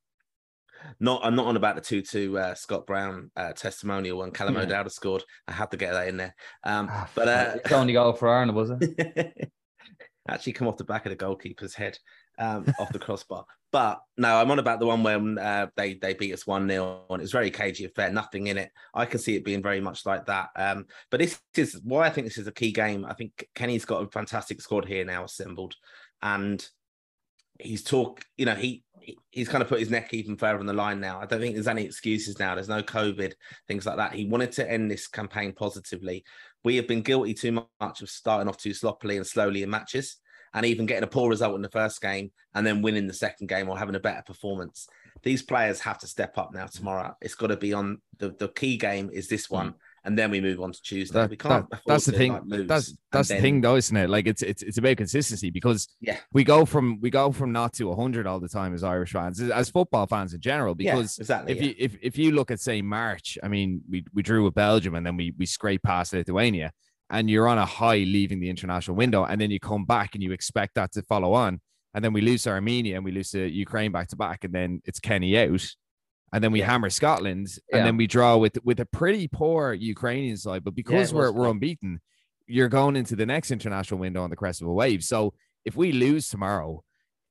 Not, 1.01 1.21
I'm 1.25 1.35
not 1.35 1.47
on 1.47 1.57
about 1.57 1.77
the 1.77 1.81
two-two 1.81 2.39
uh, 2.39 2.55
Scott 2.55 2.87
Brown 2.87 3.31
uh, 3.37 3.53
testimonial 3.53 4.19
when 4.19 4.31
Callum 4.31 4.55
yeah. 4.55 4.63
O'Dowda 4.63 4.91
scored. 4.91 5.25
I 5.49 5.53
had 5.53 5.71
to 5.71 5.77
get 5.77 5.93
that 5.93 6.09
in 6.09 6.17
there. 6.17 6.35
Um, 6.65 6.89
oh, 6.91 7.07
but 7.15 7.29
uh, 7.29 7.53
it's 7.57 7.73
only 7.73 7.93
goal 7.93 8.13
for 8.13 8.29
Ireland, 8.29 8.55
was 8.55 8.71
it? 8.71 9.53
actually, 10.29 10.53
come 10.53 10.69
off 10.69 10.77
the 10.77 10.85
back 10.85 11.07
of 11.07 11.11
the 11.11 11.17
goalkeeper's 11.17 11.75
head 11.75 11.99
um, 12.39 12.67
off 12.79 12.93
the 12.93 12.99
crossbar. 12.99 13.45
But 13.73 14.01
no, 14.17 14.37
I'm 14.37 14.51
on 14.53 14.61
about 14.61 14.79
the 14.79 14.87
one 14.87 15.03
when 15.03 15.37
uh, 15.37 15.67
they 15.77 15.95
they 15.95 16.15
beat 16.15 16.33
us 16.33 16.47
one 16.47 16.69
0 16.69 17.07
and 17.11 17.21
it 17.21 17.25
was 17.25 17.33
very 17.33 17.51
cagey 17.51 17.87
affair, 17.87 18.09
nothing 18.09 18.47
in 18.47 18.57
it. 18.57 18.71
I 18.95 19.05
can 19.05 19.19
see 19.19 19.35
it 19.35 19.45
being 19.45 19.65
very 19.65 19.81
much 19.81 20.07
like 20.07 20.27
that. 20.27 20.51
Um, 20.55 20.87
but 21.11 21.19
this 21.19 21.41
is 21.57 21.81
why 21.83 22.07
I 22.07 22.11
think 22.11 22.27
this 22.27 22.39
is 22.39 22.47
a 22.47 22.53
key 22.53 22.71
game. 22.71 23.05
I 23.05 23.15
think 23.15 23.49
Kenny's 23.57 23.85
got 23.85 24.05
a 24.05 24.09
fantastic 24.09 24.61
squad 24.61 24.85
here 24.85 25.05
now 25.05 25.25
assembled, 25.25 25.75
and 26.23 26.65
he's 27.59 27.83
talk. 27.83 28.25
You 28.37 28.47
know, 28.47 28.55
he 28.55 28.85
he's 29.31 29.49
kind 29.49 29.63
of 29.63 29.69
put 29.69 29.81
his 29.81 29.91
neck 29.91 30.13
even 30.15 30.37
further 30.37 30.59
on 30.59 30.67
the 30.67 30.73
line 30.73 31.01
now. 31.01 31.21
I 31.21 31.27
don't 31.27 31.41
think 31.41 31.55
there's 31.55 31.69
any 31.69 31.85
excuses 31.85 32.39
now. 32.39 32.55
There's 32.55 32.69
no 32.69 32.83
COVID, 32.83 33.33
things 33.69 33.87
like 33.87 33.97
that. 33.97 34.15
He 34.15 34.27
wanted 34.27 34.53
to 34.53 34.71
end 34.71 34.91
this 34.91 35.07
campaign 35.07 35.53
positively. 35.53 36.25
We 36.63 36.77
have 36.77 36.89
been 36.89 37.03
guilty 37.03 37.35
too 37.35 37.67
much 37.81 38.03
of 38.03 38.11
starting 38.11 38.49
off 38.49 38.59
too 38.59 38.75
sloppily 38.75 39.17
and 39.17 39.27
slowly 39.27 39.63
in 39.63 39.71
matches 39.71 40.17
and 40.55 40.65
even 40.65 40.87
getting 40.87 41.05
a 41.05 41.09
poor 41.09 41.29
result 41.29 41.57
in 41.57 41.63
the 41.63 41.69
first 41.69 42.01
game 42.01 42.31
and 42.55 42.67
then 42.67 42.81
winning 42.81 43.07
the 43.07 43.15
second 43.15 43.49
game 43.49 43.69
or 43.69 43.77
having 43.77 43.97
a 43.97 44.01
better 44.01 44.23
performance. 44.23 44.89
These 45.23 45.43
players 45.43 45.81
have 45.81 45.99
to 45.99 46.07
step 46.07 46.39
up 46.39 46.55
now 46.55 46.67
tomorrow. 46.67 47.17
It's 47.21 47.35
got 47.35 47.49
to 47.49 47.57
be 47.57 47.73
on 47.73 48.01
the, 48.19 48.31
the 48.39 48.49
key 48.49 48.77
game 48.77 49.11
is 49.13 49.29
this 49.29 49.51
one. 49.51 49.71
Mm. 49.71 49.75
And 50.07 50.19
then 50.19 50.31
we 50.31 50.41
move 50.41 50.61
on 50.61 50.71
to 50.71 50.83
Tuesday. 50.83 51.15
That, 51.15 51.31
we 51.31 51.37
can't. 51.37 51.69
That, 51.71 51.81
that's 51.87 52.05
the 52.05 52.13
thing. 52.13 52.39
Like 52.47 52.67
that's 52.67 52.95
that's 53.11 53.29
the 53.29 53.41
thing, 53.41 53.63
though, 53.63 53.77
isn't 53.77 53.97
it? 53.97 54.11
Like 54.11 54.27
it's 54.27 54.43
it's 54.43 54.63
it's 54.63 54.77
about 54.77 54.99
consistency 54.99 55.51
because 55.51 55.89
yeah, 56.01 56.19
we 56.31 56.45
go 56.45 56.67
from 56.67 57.01
we 57.01 57.09
go 57.09 57.33
from 57.33 57.53
not 57.53 57.73
to 57.75 57.95
hundred 57.95 58.27
all 58.27 58.39
the 58.39 58.49
time 58.49 58.75
as 58.75 58.85
Irish 58.85 59.13
fans, 59.13 59.41
as 59.41 59.71
football 59.71 60.07
fans 60.07 60.35
in 60.35 60.41
general. 60.41 60.75
Because 60.75 61.17
yeah, 61.17 61.23
exactly, 61.23 61.53
if 61.53 61.59
yeah. 61.59 61.69
you 61.69 61.75
if, 61.79 61.97
if 62.03 62.19
you 62.19 62.33
look 62.33 62.51
at 62.51 62.61
say 62.61 62.83
March, 62.83 63.39
I 63.43 63.49
mean, 63.49 63.81
we 63.89 64.05
we 64.13 64.23
drew 64.23 64.45
with 64.45 64.55
Belgium 64.55 64.95
and 64.95 65.07
then 65.07 65.17
we 65.17 65.33
we 65.39 65.47
scrape 65.47 65.83
past 65.83 66.13
Lithuania 66.13 66.73
and 67.11 67.31
you're 67.31 67.49
on 67.49 67.59
a 67.59 67.67
high 67.67 67.99
leaving 67.99 68.41
the 68.41 68.51
international 68.51 68.97
window, 68.97 69.25
and 69.25 69.41
then 69.41 69.51
you 69.51 69.61
come 69.61 69.85
back 69.85 70.15
and 70.15 70.23
you 70.23 70.33
expect 70.33 70.75
that 70.75 70.93
to 70.93 71.03
follow 71.03 71.33
on, 71.33 71.61
and 71.95 72.05
then 72.05 72.13
we 72.13 72.21
lose 72.21 72.43
to 72.43 72.51
Armenia 72.51 72.97
and 72.97 73.05
we 73.05 73.13
lose 73.13 73.31
to 73.31 73.47
Ukraine 73.47 73.93
back 73.93 74.09
to 74.09 74.17
back, 74.17 74.45
and 74.45 74.53
then 74.53 74.81
it's 74.85 75.01
Kenny 75.01 75.39
out, 75.39 75.67
and 76.33 76.43
then 76.43 76.53
we 76.53 76.61
yeah. 76.61 76.67
hammer 76.67 76.91
Scotland, 76.91 77.49
and 77.73 77.81
yeah. 77.81 77.85
then 77.85 77.97
we 77.97 78.07
draw 78.07 78.37
with 78.37 78.59
with 78.65 78.81
a 78.81 78.87
pretty 78.87 79.29
poor 79.29 79.73
Ukrainian 79.73 80.37
side, 80.37 80.65
but 80.65 80.75
because 80.75 81.13
yeah, 81.13 81.19
we're 81.19 81.33
we're 81.33 81.51
unbeaten, 81.51 82.01
you're 82.47 82.69
going 82.69 82.97
into 82.97 83.17
the 83.17 83.27
next 83.27 83.51
international 83.51 84.01
window 84.01 84.23
on 84.23 84.31
the 84.31 84.37
crest 84.37 84.63
of 84.63 84.69
a 84.69 84.73
wave. 84.73 85.05
So 85.05 85.35
if 85.65 85.77
we 85.77 85.93
lose 85.93 86.29
tomorrow, 86.29 86.83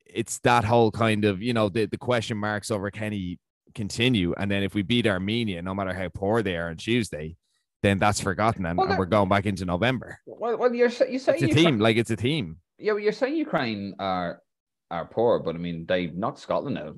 it's 0.06 0.40
that 0.40 0.64
whole 0.64 0.92
kind 0.92 1.26
of 1.26 1.42
you 1.42 1.54
know 1.54 1.70
the 1.70 1.86
the 1.86 1.98
question 1.98 2.38
marks 2.38 2.72
over 2.72 2.92
Kenny 2.92 3.40
continue, 3.76 4.34
and 4.38 4.50
then 4.50 4.64
if 4.64 4.74
we 4.74 4.82
beat 4.84 5.08
Armenia, 5.08 5.62
no 5.62 5.74
matter 5.74 5.94
how 5.94 6.10
poor 6.10 6.42
they 6.42 6.56
are 6.56 6.70
on 6.70 6.78
Tuesday 6.78 7.36
then 7.84 8.00
that's 8.00 8.22
forgotten 8.22 8.66
and, 8.66 8.78
well, 8.78 8.88
and 8.88 8.98
we're 8.98 9.06
going 9.06 9.30
back 9.30 9.46
into 9.46 9.66
November. 9.66 10.18
Well, 10.26 10.58
well 10.58 10.74
you're 10.74 10.90
you 11.10 11.20
say 11.20 11.34
it's 11.34 11.44
a 11.44 11.48
team, 11.48 11.80
like 11.80 11.98
it's 11.98 12.10
a 12.10 12.16
team. 12.16 12.58
Yeah, 12.80 12.94
well, 12.94 13.02
you're 13.02 13.12
saying 13.12 13.36
Ukraine 13.36 13.94
are 14.00 14.42
are 14.90 15.06
poor, 15.06 15.40
but 15.40 15.54
I 15.54 15.58
mean 15.58 15.86
they 15.86 16.08
knocked 16.08 16.40
Scotland 16.40 16.78
out 16.78 16.98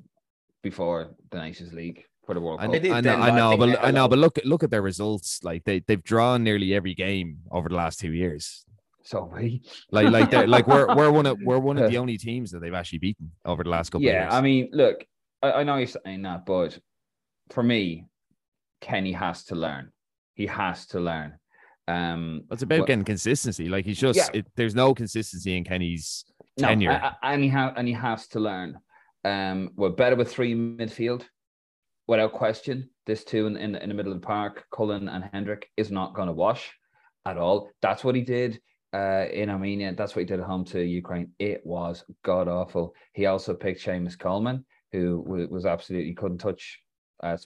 before 0.65 1.15
the 1.31 1.37
Nations 1.37 1.71
League 1.73 2.03
for 2.25 2.33
the 2.33 2.41
World 2.41 2.59
Cup. 2.59 2.71
I, 2.73 2.75
I 2.75 3.01
know, 3.01 3.15
I 3.15 3.31
know, 3.31 3.57
but 3.57 3.83
I 3.83 3.91
know, 3.91 4.07
but 4.07 4.19
look 4.19 4.39
look 4.43 4.63
at 4.63 4.71
their 4.71 4.81
results. 4.81 5.39
Like 5.43 5.63
they 5.63 5.79
they've 5.79 6.03
drawn 6.03 6.43
nearly 6.43 6.73
every 6.73 6.93
game 6.93 7.37
over 7.51 7.69
the 7.69 7.75
last 7.75 7.99
two 7.99 8.11
years. 8.11 8.65
So 9.03 9.31
we 9.33 9.61
like 9.91 10.09
like 10.09 10.33
like 10.47 10.67
we're 10.67 10.93
we're 10.95 11.11
one 11.11 11.25
of 11.25 11.37
we're 11.41 11.59
one 11.59 11.77
of 11.77 11.89
the 11.89 11.97
only 12.03 12.17
teams 12.17 12.51
that 12.51 12.59
they've 12.59 12.73
actually 12.73 12.99
beaten 12.99 13.31
over 13.45 13.63
the 13.63 13.69
last 13.69 13.91
couple. 13.91 14.07
Of 14.07 14.13
years. 14.13 14.27
Yeah, 14.29 14.37
I 14.37 14.41
mean, 14.41 14.69
look, 14.73 15.05
I, 15.41 15.51
I 15.51 15.63
know 15.63 15.77
you're 15.77 15.87
saying 15.87 16.23
that, 16.23 16.45
but 16.45 16.77
for 17.51 17.63
me, 17.63 18.07
Kenny 18.81 19.13
has 19.13 19.45
to 19.45 19.55
learn 19.55 19.91
he 20.35 20.45
has 20.45 20.85
to 20.87 20.99
learn. 20.99 21.33
Um, 21.87 22.43
it's 22.51 22.61
about 22.61 22.79
well, 22.79 22.87
getting 22.87 23.05
consistency. 23.05 23.69
Like 23.69 23.85
he's 23.85 23.99
just 23.99 24.17
yeah. 24.17 24.39
it, 24.39 24.47
there's 24.55 24.75
no 24.75 24.93
consistency 24.93 25.55
in 25.55 25.63
Kenny's 25.63 26.25
tenure, 26.57 26.99
no, 26.99 27.11
and 27.23 27.43
he 27.43 27.49
ha- 27.49 27.73
and 27.75 27.87
he 27.87 27.93
has 27.93 28.27
to 28.29 28.39
learn. 28.39 28.77
Um, 29.25 29.71
we're 29.75 29.89
better 29.89 30.15
with 30.15 30.31
three 30.31 30.53
midfield, 30.53 31.23
without 32.07 32.31
question. 32.31 32.89
This 33.07 33.23
two 33.23 33.47
in, 33.47 33.57
in, 33.57 33.75
in 33.75 33.89
the 33.89 33.95
middle 33.95 34.13
of 34.13 34.21
the 34.21 34.25
park, 34.25 34.65
Cullen 34.71 35.09
and 35.09 35.27
Hendrick 35.33 35.67
is 35.77 35.91
not 35.91 36.13
going 36.13 36.27
to 36.27 36.33
wash 36.33 36.71
at 37.25 37.37
all. 37.37 37.71
That's 37.81 38.03
what 38.03 38.15
he 38.15 38.21
did 38.21 38.61
uh, 38.93 39.25
in 39.33 39.49
Armenia. 39.49 39.95
That's 39.97 40.15
what 40.15 40.21
he 40.21 40.25
did 40.25 40.39
at 40.39 40.45
home 40.45 40.63
to 40.65 40.81
Ukraine. 40.81 41.31
It 41.39 41.65
was 41.65 42.03
god 42.23 42.47
awful. 42.47 42.93
He 43.13 43.25
also 43.25 43.55
picked 43.55 43.83
Seamus 43.83 44.17
Coleman, 44.17 44.63
who 44.91 45.19
was 45.49 45.65
absolutely 45.65 46.13
couldn't 46.13 46.37
touch 46.37 46.79
uh, 47.23 47.37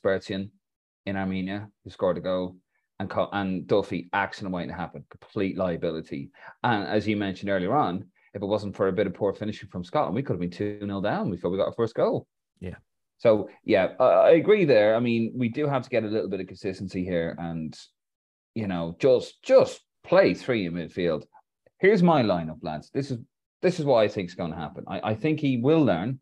in 1.06 1.16
Armenia, 1.16 1.70
who 1.84 1.90
scored 1.90 2.18
a 2.18 2.22
goal 2.22 2.58
and 3.00 3.12
and 3.32 3.68
Duffy 3.68 4.10
accident 4.12 4.54
waiting 4.54 4.72
to 4.72 4.76
happen, 4.76 5.06
complete 5.10 5.58
liability. 5.58 6.32
And 6.64 6.86
as 6.88 7.08
you 7.08 7.16
mentioned 7.16 7.50
earlier 7.50 7.74
on, 7.74 8.06
if 8.34 8.42
it 8.42 8.46
wasn't 8.46 8.76
for 8.76 8.88
a 8.88 8.94
bit 8.94 9.08
of 9.08 9.14
poor 9.14 9.34
finishing 9.34 9.70
from 9.70 9.84
Scotland, 9.84 10.16
we 10.16 10.24
could 10.24 10.34
have 10.34 10.42
been 10.42 10.52
2 10.52 10.80
0 10.82 11.02
down 11.02 11.32
before 11.32 11.50
we 11.50 11.58
got 11.58 11.68
our 11.68 11.74
first 11.74 11.96
goal. 11.96 12.28
Yeah. 12.60 12.76
So, 13.18 13.50
yeah, 13.66 13.94
I 14.00 14.32
agree 14.32 14.66
there. 14.66 14.96
I 14.96 15.00
mean, 15.00 15.34
we 15.36 15.50
do 15.50 15.68
have 15.68 15.84
to 15.84 15.90
get 15.90 16.04
a 16.04 16.08
little 16.08 16.30
bit 16.30 16.40
of 16.40 16.48
consistency 16.48 17.04
here 17.04 17.36
and, 17.38 17.78
you 18.56 18.68
know, 18.68 18.96
just 19.00 19.44
just 19.44 19.82
play 20.04 20.34
three 20.34 20.66
in 20.66 20.74
midfield. 20.74 21.24
Here's 21.80 22.02
my 22.02 22.24
lineup, 22.24 22.60
lads. 22.62 22.90
This 22.92 23.12
is 23.12 23.20
this 23.62 23.80
is 23.80 23.86
what 23.86 23.98
I 23.98 24.08
think 24.08 24.30
is 24.30 24.36
going 24.36 24.52
to 24.52 24.58
happen. 24.58 24.86
I, 24.88 25.12
I 25.12 25.16
think 25.16 25.40
he 25.40 25.58
will 25.58 25.84
learn 25.84 26.20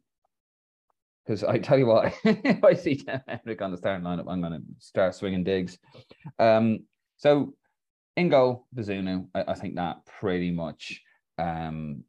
because 1.27 1.43
I 1.43 1.57
tell 1.57 1.77
you 1.77 1.87
what, 1.87 2.13
if 2.23 2.63
I 2.63 2.73
see 2.73 3.05
Hendrick 3.27 3.61
on 3.61 3.71
the 3.71 3.77
starting 3.77 4.05
lineup, 4.05 4.25
I'm 4.29 4.41
going 4.41 4.53
to 4.53 4.61
start 4.79 5.13
swinging 5.13 5.43
digs. 5.43 5.77
Um, 6.39 6.79
so 7.17 7.53
in 8.15 8.29
goal, 8.29 8.65
Bazunu, 8.75 9.27
I, 9.35 9.43
I, 9.49 9.53
think 9.53 9.75
that 9.75 10.05
pretty 10.05 10.51
much, 10.51 11.01
um, 11.37 12.03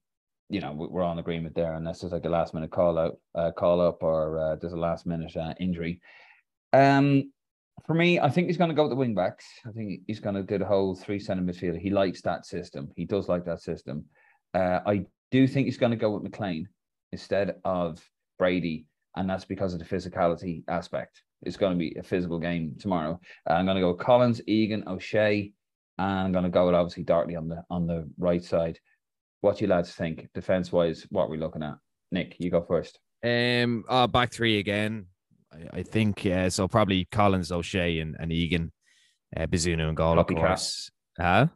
you 0.48 0.60
know, 0.60 0.72
we're 0.72 1.02
on 1.02 1.18
agreement 1.18 1.54
there, 1.54 1.74
unless 1.74 2.00
there's 2.00 2.12
like 2.12 2.24
a 2.24 2.28
last 2.28 2.54
minute 2.54 2.70
call 2.70 2.98
out, 2.98 3.18
uh, 3.34 3.50
call 3.50 3.80
up, 3.80 4.02
or 4.02 4.38
uh, 4.38 4.56
there's 4.56 4.72
a 4.72 4.78
last 4.78 5.06
minute 5.06 5.36
uh, 5.36 5.54
injury. 5.60 6.00
Um, 6.72 7.32
for 7.86 7.94
me, 7.94 8.18
I 8.18 8.30
think 8.30 8.46
he's 8.46 8.56
going 8.56 8.70
to 8.70 8.74
go 8.74 8.84
with 8.84 8.90
the 8.90 8.96
wing 8.96 9.14
backs. 9.14 9.44
I 9.66 9.72
think 9.72 10.00
he's 10.06 10.20
going 10.20 10.34
to 10.34 10.42
do 10.42 10.58
the 10.58 10.64
whole 10.64 10.94
three 10.94 11.20
center 11.20 11.42
midfield. 11.42 11.78
He 11.78 11.90
likes 11.90 12.22
that 12.22 12.46
system. 12.46 12.90
He 12.96 13.04
does 13.04 13.28
like 13.28 13.44
that 13.44 13.60
system. 13.60 14.06
Uh, 14.54 14.80
I 14.86 15.04
do 15.30 15.46
think 15.46 15.66
he's 15.66 15.78
going 15.78 15.90
to 15.90 15.96
go 15.96 16.10
with 16.10 16.22
McLean 16.22 16.68
instead 17.12 17.56
of 17.64 18.02
Brady 18.38 18.86
and 19.18 19.28
that's 19.28 19.44
because 19.44 19.74
of 19.74 19.80
the 19.80 19.84
physicality 19.84 20.62
aspect. 20.68 21.22
it's 21.42 21.56
going 21.56 21.72
to 21.72 21.78
be 21.78 21.94
a 21.98 22.02
physical 22.02 22.38
game 22.38 22.74
tomorrow. 22.78 23.20
Uh, 23.48 23.54
I'm 23.54 23.64
going 23.64 23.76
to 23.76 23.80
go 23.80 23.94
Collins, 23.94 24.40
Egan, 24.46 24.84
O'Shea, 24.86 25.52
and 25.98 26.08
I'm 26.08 26.32
going 26.32 26.44
to 26.44 26.50
go 26.50 26.66
with 26.66 26.74
obviously 26.74 27.02
Doherty 27.02 27.36
on 27.36 27.48
the 27.48 27.64
on 27.68 27.86
the 27.86 28.08
right 28.18 28.42
side. 28.42 28.78
What 29.40 29.58
do 29.58 29.64
you 29.64 29.70
lads 29.70 29.92
think 29.92 30.28
defense 30.34 30.72
wise? 30.72 31.06
What 31.10 31.28
we're 31.28 31.36
we 31.36 31.40
looking 31.40 31.62
at? 31.62 31.76
Nick, 32.10 32.36
you 32.38 32.50
go 32.50 32.62
first. 32.62 32.98
Um, 33.24 33.84
uh, 33.88 34.06
back 34.06 34.32
three 34.32 34.58
again. 34.58 35.06
I, 35.52 35.78
I 35.78 35.82
think 35.82 36.24
yeah. 36.24 36.48
so. 36.48 36.68
Probably 36.68 37.06
Collins, 37.10 37.52
O'Shea, 37.52 38.00
and, 38.00 38.16
and 38.18 38.32
Egan, 38.32 38.72
uh, 39.36 39.46
and 39.50 39.96
goal. 39.96 40.18
Of 40.18 40.26
course. 40.26 40.90
Huh? 41.18 41.46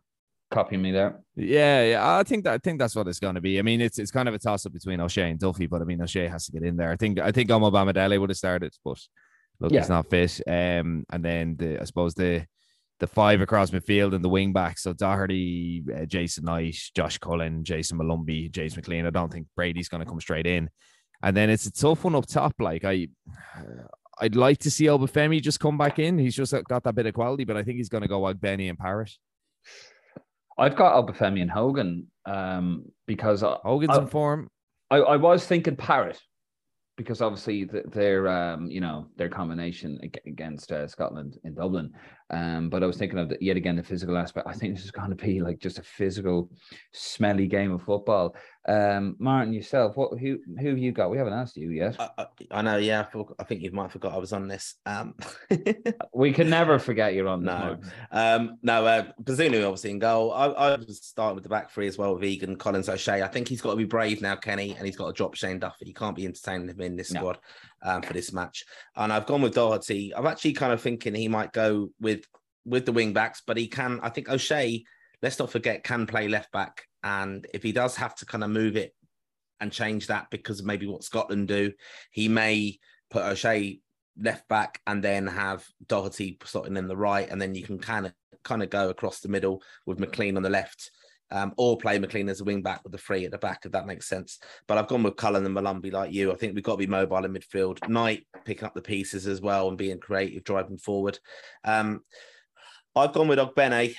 Copy 0.50 0.76
me 0.76 0.92
there. 0.92 1.20
Yeah, 1.34 1.84
yeah. 1.84 2.16
I 2.18 2.22
think 2.24 2.44
that 2.44 2.52
I 2.54 2.58
think 2.58 2.78
that's 2.78 2.94
what 2.94 3.08
it's 3.08 3.18
going 3.18 3.36
to 3.36 3.40
be. 3.40 3.58
I 3.58 3.62
mean, 3.62 3.80
it's 3.80 3.98
it's 3.98 4.10
kind 4.10 4.28
of 4.28 4.34
a 4.34 4.38
toss 4.38 4.66
up 4.66 4.72
between 4.72 5.00
O'Shea 5.00 5.30
and 5.30 5.40
Duffy, 5.40 5.66
but 5.66 5.80
I 5.80 5.84
mean, 5.84 6.02
O'Shea 6.02 6.28
has 6.28 6.46
to 6.46 6.52
get 6.52 6.62
in 6.62 6.76
there. 6.76 6.90
I 6.90 6.96
think 6.96 7.18
I 7.18 7.32
think 7.32 7.48
Omobamidele 7.48 8.20
would 8.20 8.28
have 8.28 8.36
started, 8.36 8.74
but 8.84 9.00
look, 9.60 9.72
yeah. 9.72 9.80
he's 9.80 9.88
not 9.88 10.10
fit. 10.10 10.40
Um, 10.46 11.06
and 11.10 11.24
then 11.24 11.56
the 11.56 11.80
I 11.80 11.84
suppose 11.84 12.14
the 12.14 12.46
the 13.02 13.06
five 13.08 13.40
across 13.40 13.72
midfield 13.72 14.14
and 14.14 14.24
the 14.24 14.28
wing 14.28 14.52
back. 14.52 14.78
So 14.78 14.92
Doherty, 14.92 15.82
uh, 15.92 16.04
Jason 16.04 16.44
Knight, 16.44 16.78
Josh 16.94 17.18
Cullen, 17.18 17.64
Jason 17.64 17.98
Molumby, 17.98 18.48
James 18.52 18.76
McLean. 18.76 19.06
I 19.06 19.10
don't 19.10 19.30
think 19.30 19.48
Brady's 19.56 19.88
going 19.88 20.04
to 20.04 20.08
come 20.08 20.20
straight 20.20 20.46
in. 20.46 20.70
And 21.20 21.36
then 21.36 21.50
it's 21.50 21.66
a 21.66 21.72
tough 21.72 22.04
one 22.04 22.14
up 22.14 22.26
top. 22.26 22.54
Like 22.60 22.84
I, 22.84 23.08
I'd 24.20 24.36
like 24.36 24.58
to 24.58 24.70
see 24.70 24.84
Obafemi 24.84 25.42
just 25.42 25.58
come 25.58 25.76
back 25.76 25.98
in. 25.98 26.16
He's 26.16 26.36
just 26.36 26.54
got 26.68 26.84
that 26.84 26.94
bit 26.94 27.06
of 27.06 27.14
quality, 27.14 27.42
but 27.44 27.56
I 27.56 27.64
think 27.64 27.78
he's 27.78 27.88
going 27.88 28.02
to 28.02 28.08
go 28.08 28.20
like 28.20 28.40
Benny 28.40 28.68
and 28.68 28.78
Parrott. 28.78 29.10
I've 30.56 30.76
got 30.76 30.94
Obafemi 30.94 31.42
and 31.42 31.50
Hogan 31.50 32.06
um, 32.24 32.84
because 33.08 33.42
Hogan's 33.42 33.98
I, 33.98 34.02
in 34.02 34.06
form. 34.06 34.48
I, 34.92 34.98
I 34.98 35.16
was 35.16 35.44
thinking 35.44 35.74
Parrott 35.74 36.20
because 36.96 37.22
obviously 37.22 37.64
the, 37.64 37.82
their 37.86 38.28
um, 38.28 38.70
you 38.70 38.80
know 38.80 39.08
their 39.16 39.28
combination 39.28 39.98
against 40.26 40.72
uh, 40.72 40.86
Scotland 40.86 41.38
in 41.44 41.54
Dublin. 41.54 41.92
Um, 42.30 42.70
but 42.70 42.82
I 42.82 42.86
was 42.86 42.96
thinking 42.96 43.18
of 43.18 43.28
the, 43.28 43.38
yet 43.40 43.56
again 43.56 43.76
the 43.76 43.82
physical 43.82 44.16
aspect. 44.16 44.46
I 44.46 44.52
think 44.52 44.74
this 44.74 44.84
is 44.84 44.90
going 44.90 45.10
to 45.10 45.16
be 45.16 45.40
like 45.40 45.58
just 45.58 45.78
a 45.78 45.82
physical, 45.82 46.50
smelly 46.92 47.46
game 47.46 47.72
of 47.72 47.82
football. 47.82 48.34
Um, 48.68 49.16
Martin, 49.18 49.52
yourself, 49.52 49.96
what 49.96 50.18
who 50.18 50.38
who 50.60 50.68
have 50.68 50.78
you 50.78 50.92
got? 50.92 51.10
We 51.10 51.18
haven't 51.18 51.32
asked 51.32 51.56
you 51.56 51.70
yet. 51.70 51.96
I, 51.98 52.26
I 52.50 52.62
know, 52.62 52.76
yeah. 52.76 53.06
I 53.38 53.44
think 53.44 53.60
you 53.60 53.72
might 53.72 53.82
have 53.82 53.92
forgot 53.92 54.14
I 54.14 54.18
was 54.18 54.32
on 54.32 54.46
this. 54.46 54.76
Um, 54.86 55.14
we 56.14 56.32
can 56.32 56.48
never 56.48 56.78
forget 56.78 57.14
you're 57.14 57.28
on. 57.28 57.42
No, 57.42 57.78
um, 58.12 58.58
no. 58.62 58.86
Uh, 58.86 59.12
Bazunu 59.22 59.66
obviously 59.66 59.90
in 59.90 59.98
goal. 59.98 60.32
I, 60.32 60.46
I 60.46 60.76
was 60.76 61.00
starting 61.02 61.34
with 61.34 61.42
the 61.42 61.50
back 61.50 61.70
three 61.70 61.88
as 61.88 61.98
well 61.98 62.14
with 62.14 62.24
Egan, 62.24 62.56
Collins, 62.56 62.88
O'Shea. 62.88 63.22
I 63.22 63.28
think 63.28 63.48
he's 63.48 63.60
got 63.60 63.72
to 63.72 63.76
be 63.76 63.84
brave 63.84 64.22
now, 64.22 64.36
Kenny, 64.36 64.76
and 64.76 64.86
he's 64.86 64.96
got 64.96 65.08
to 65.08 65.12
drop 65.12 65.34
Shane 65.34 65.58
Duffy. 65.58 65.86
He 65.86 65.92
can't 65.92 66.16
be 66.16 66.24
entertaining 66.24 66.68
him 66.68 66.80
in 66.80 66.96
this 66.96 67.12
no. 67.12 67.20
squad 67.20 67.38
um, 67.82 68.02
for 68.02 68.12
this 68.12 68.32
match. 68.32 68.64
And 68.96 69.12
I've 69.12 69.26
gone 69.26 69.42
with 69.42 69.54
Doherty. 69.54 70.14
I'm 70.14 70.26
actually 70.26 70.52
kind 70.52 70.72
of 70.72 70.80
thinking 70.80 71.14
he 71.14 71.28
might 71.28 71.52
go 71.52 71.90
with 72.00 72.26
with 72.64 72.86
the 72.86 72.92
wing 72.92 73.12
backs, 73.12 73.42
but 73.46 73.56
he 73.56 73.66
can. 73.66 74.00
I 74.02 74.08
think 74.08 74.28
O'Shea. 74.28 74.84
Let's 75.20 75.38
not 75.38 75.52
forget 75.52 75.84
can 75.84 76.06
play 76.06 76.26
left 76.26 76.50
back 76.50 76.82
and 77.02 77.46
if 77.52 77.62
he 77.62 77.72
does 77.72 77.96
have 77.96 78.14
to 78.16 78.26
kind 78.26 78.44
of 78.44 78.50
move 78.50 78.76
it 78.76 78.94
and 79.60 79.72
change 79.72 80.06
that 80.06 80.28
because 80.30 80.62
maybe 80.62 80.86
what 80.86 81.04
Scotland 81.04 81.48
do, 81.48 81.72
he 82.10 82.28
may 82.28 82.78
put 83.10 83.24
O'Shea 83.24 83.80
left 84.18 84.48
back 84.48 84.80
and 84.86 85.02
then 85.02 85.26
have 85.26 85.66
Doherty 85.86 86.38
slotting 86.40 86.78
in 86.78 86.88
the 86.88 86.96
right, 86.96 87.28
and 87.28 87.40
then 87.40 87.54
you 87.54 87.62
can 87.62 87.78
kind 87.78 88.06
of 88.06 88.12
kind 88.44 88.62
of 88.62 88.70
go 88.70 88.88
across 88.88 89.20
the 89.20 89.28
middle 89.28 89.62
with 89.86 90.00
McLean 90.00 90.36
on 90.36 90.42
the 90.42 90.50
left. 90.50 90.90
Um, 91.32 91.54
or 91.56 91.78
play 91.78 91.98
McLean 91.98 92.28
as 92.28 92.42
a 92.42 92.44
wing 92.44 92.60
back 92.60 92.82
with 92.84 92.92
the 92.92 92.98
three 92.98 93.24
at 93.24 93.30
the 93.30 93.38
back, 93.38 93.62
if 93.64 93.72
that 93.72 93.86
makes 93.86 94.06
sense. 94.06 94.38
But 94.68 94.76
I've 94.76 94.86
gone 94.86 95.02
with 95.02 95.16
Cullen 95.16 95.46
and 95.46 95.56
Molumby 95.56 95.90
like 95.90 96.12
you. 96.12 96.30
I 96.30 96.34
think 96.34 96.54
we've 96.54 96.62
got 96.62 96.72
to 96.72 96.78
be 96.78 96.86
mobile 96.86 97.24
in 97.24 97.32
midfield. 97.32 97.88
Knight 97.88 98.26
picking 98.44 98.64
up 98.64 98.74
the 98.74 98.82
pieces 98.82 99.26
as 99.26 99.40
well 99.40 99.68
and 99.68 99.78
being 99.78 99.98
creative, 99.98 100.44
driving 100.44 100.76
forward. 100.76 101.18
Um, 101.64 102.02
I've 102.94 103.14
gone 103.14 103.28
with 103.28 103.38
Ogbene. 103.38 103.94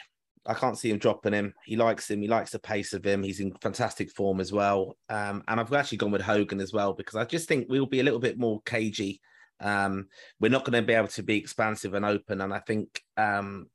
I 0.45 0.53
can't 0.53 0.77
see 0.77 0.89
him 0.89 0.97
dropping 0.97 1.33
him. 1.33 1.53
He 1.65 1.75
likes 1.75 2.09
him. 2.11 2.21
He 2.21 2.27
likes 2.27 2.51
the 2.51 2.59
pace 2.59 2.93
of 2.93 3.05
him. 3.05 3.23
He's 3.23 3.39
in 3.39 3.53
fantastic 3.61 4.11
form 4.11 4.39
as 4.39 4.51
well. 4.51 4.97
Um, 5.09 5.43
and 5.47 5.59
I've 5.59 5.73
actually 5.73 5.99
gone 5.99 6.11
with 6.11 6.21
Hogan 6.21 6.59
as 6.59 6.73
well 6.73 6.93
because 6.93 7.15
I 7.15 7.23
just 7.23 7.47
think 7.47 7.67
we'll 7.69 7.85
be 7.85 8.01
a 8.01 8.03
little 8.03 8.19
bit 8.19 8.37
more 8.37 8.61
cagey. 8.65 9.21
Um, 9.59 10.07
we're 10.39 10.51
not 10.51 10.65
going 10.65 10.79
to 10.79 10.85
be 10.85 10.93
able 10.93 11.07
to 11.07 11.23
be 11.23 11.37
expansive 11.37 11.93
and 11.93 12.05
open. 12.05 12.41
And 12.41 12.53
I 12.53 12.59
think 12.59 13.01
um, 13.15 13.67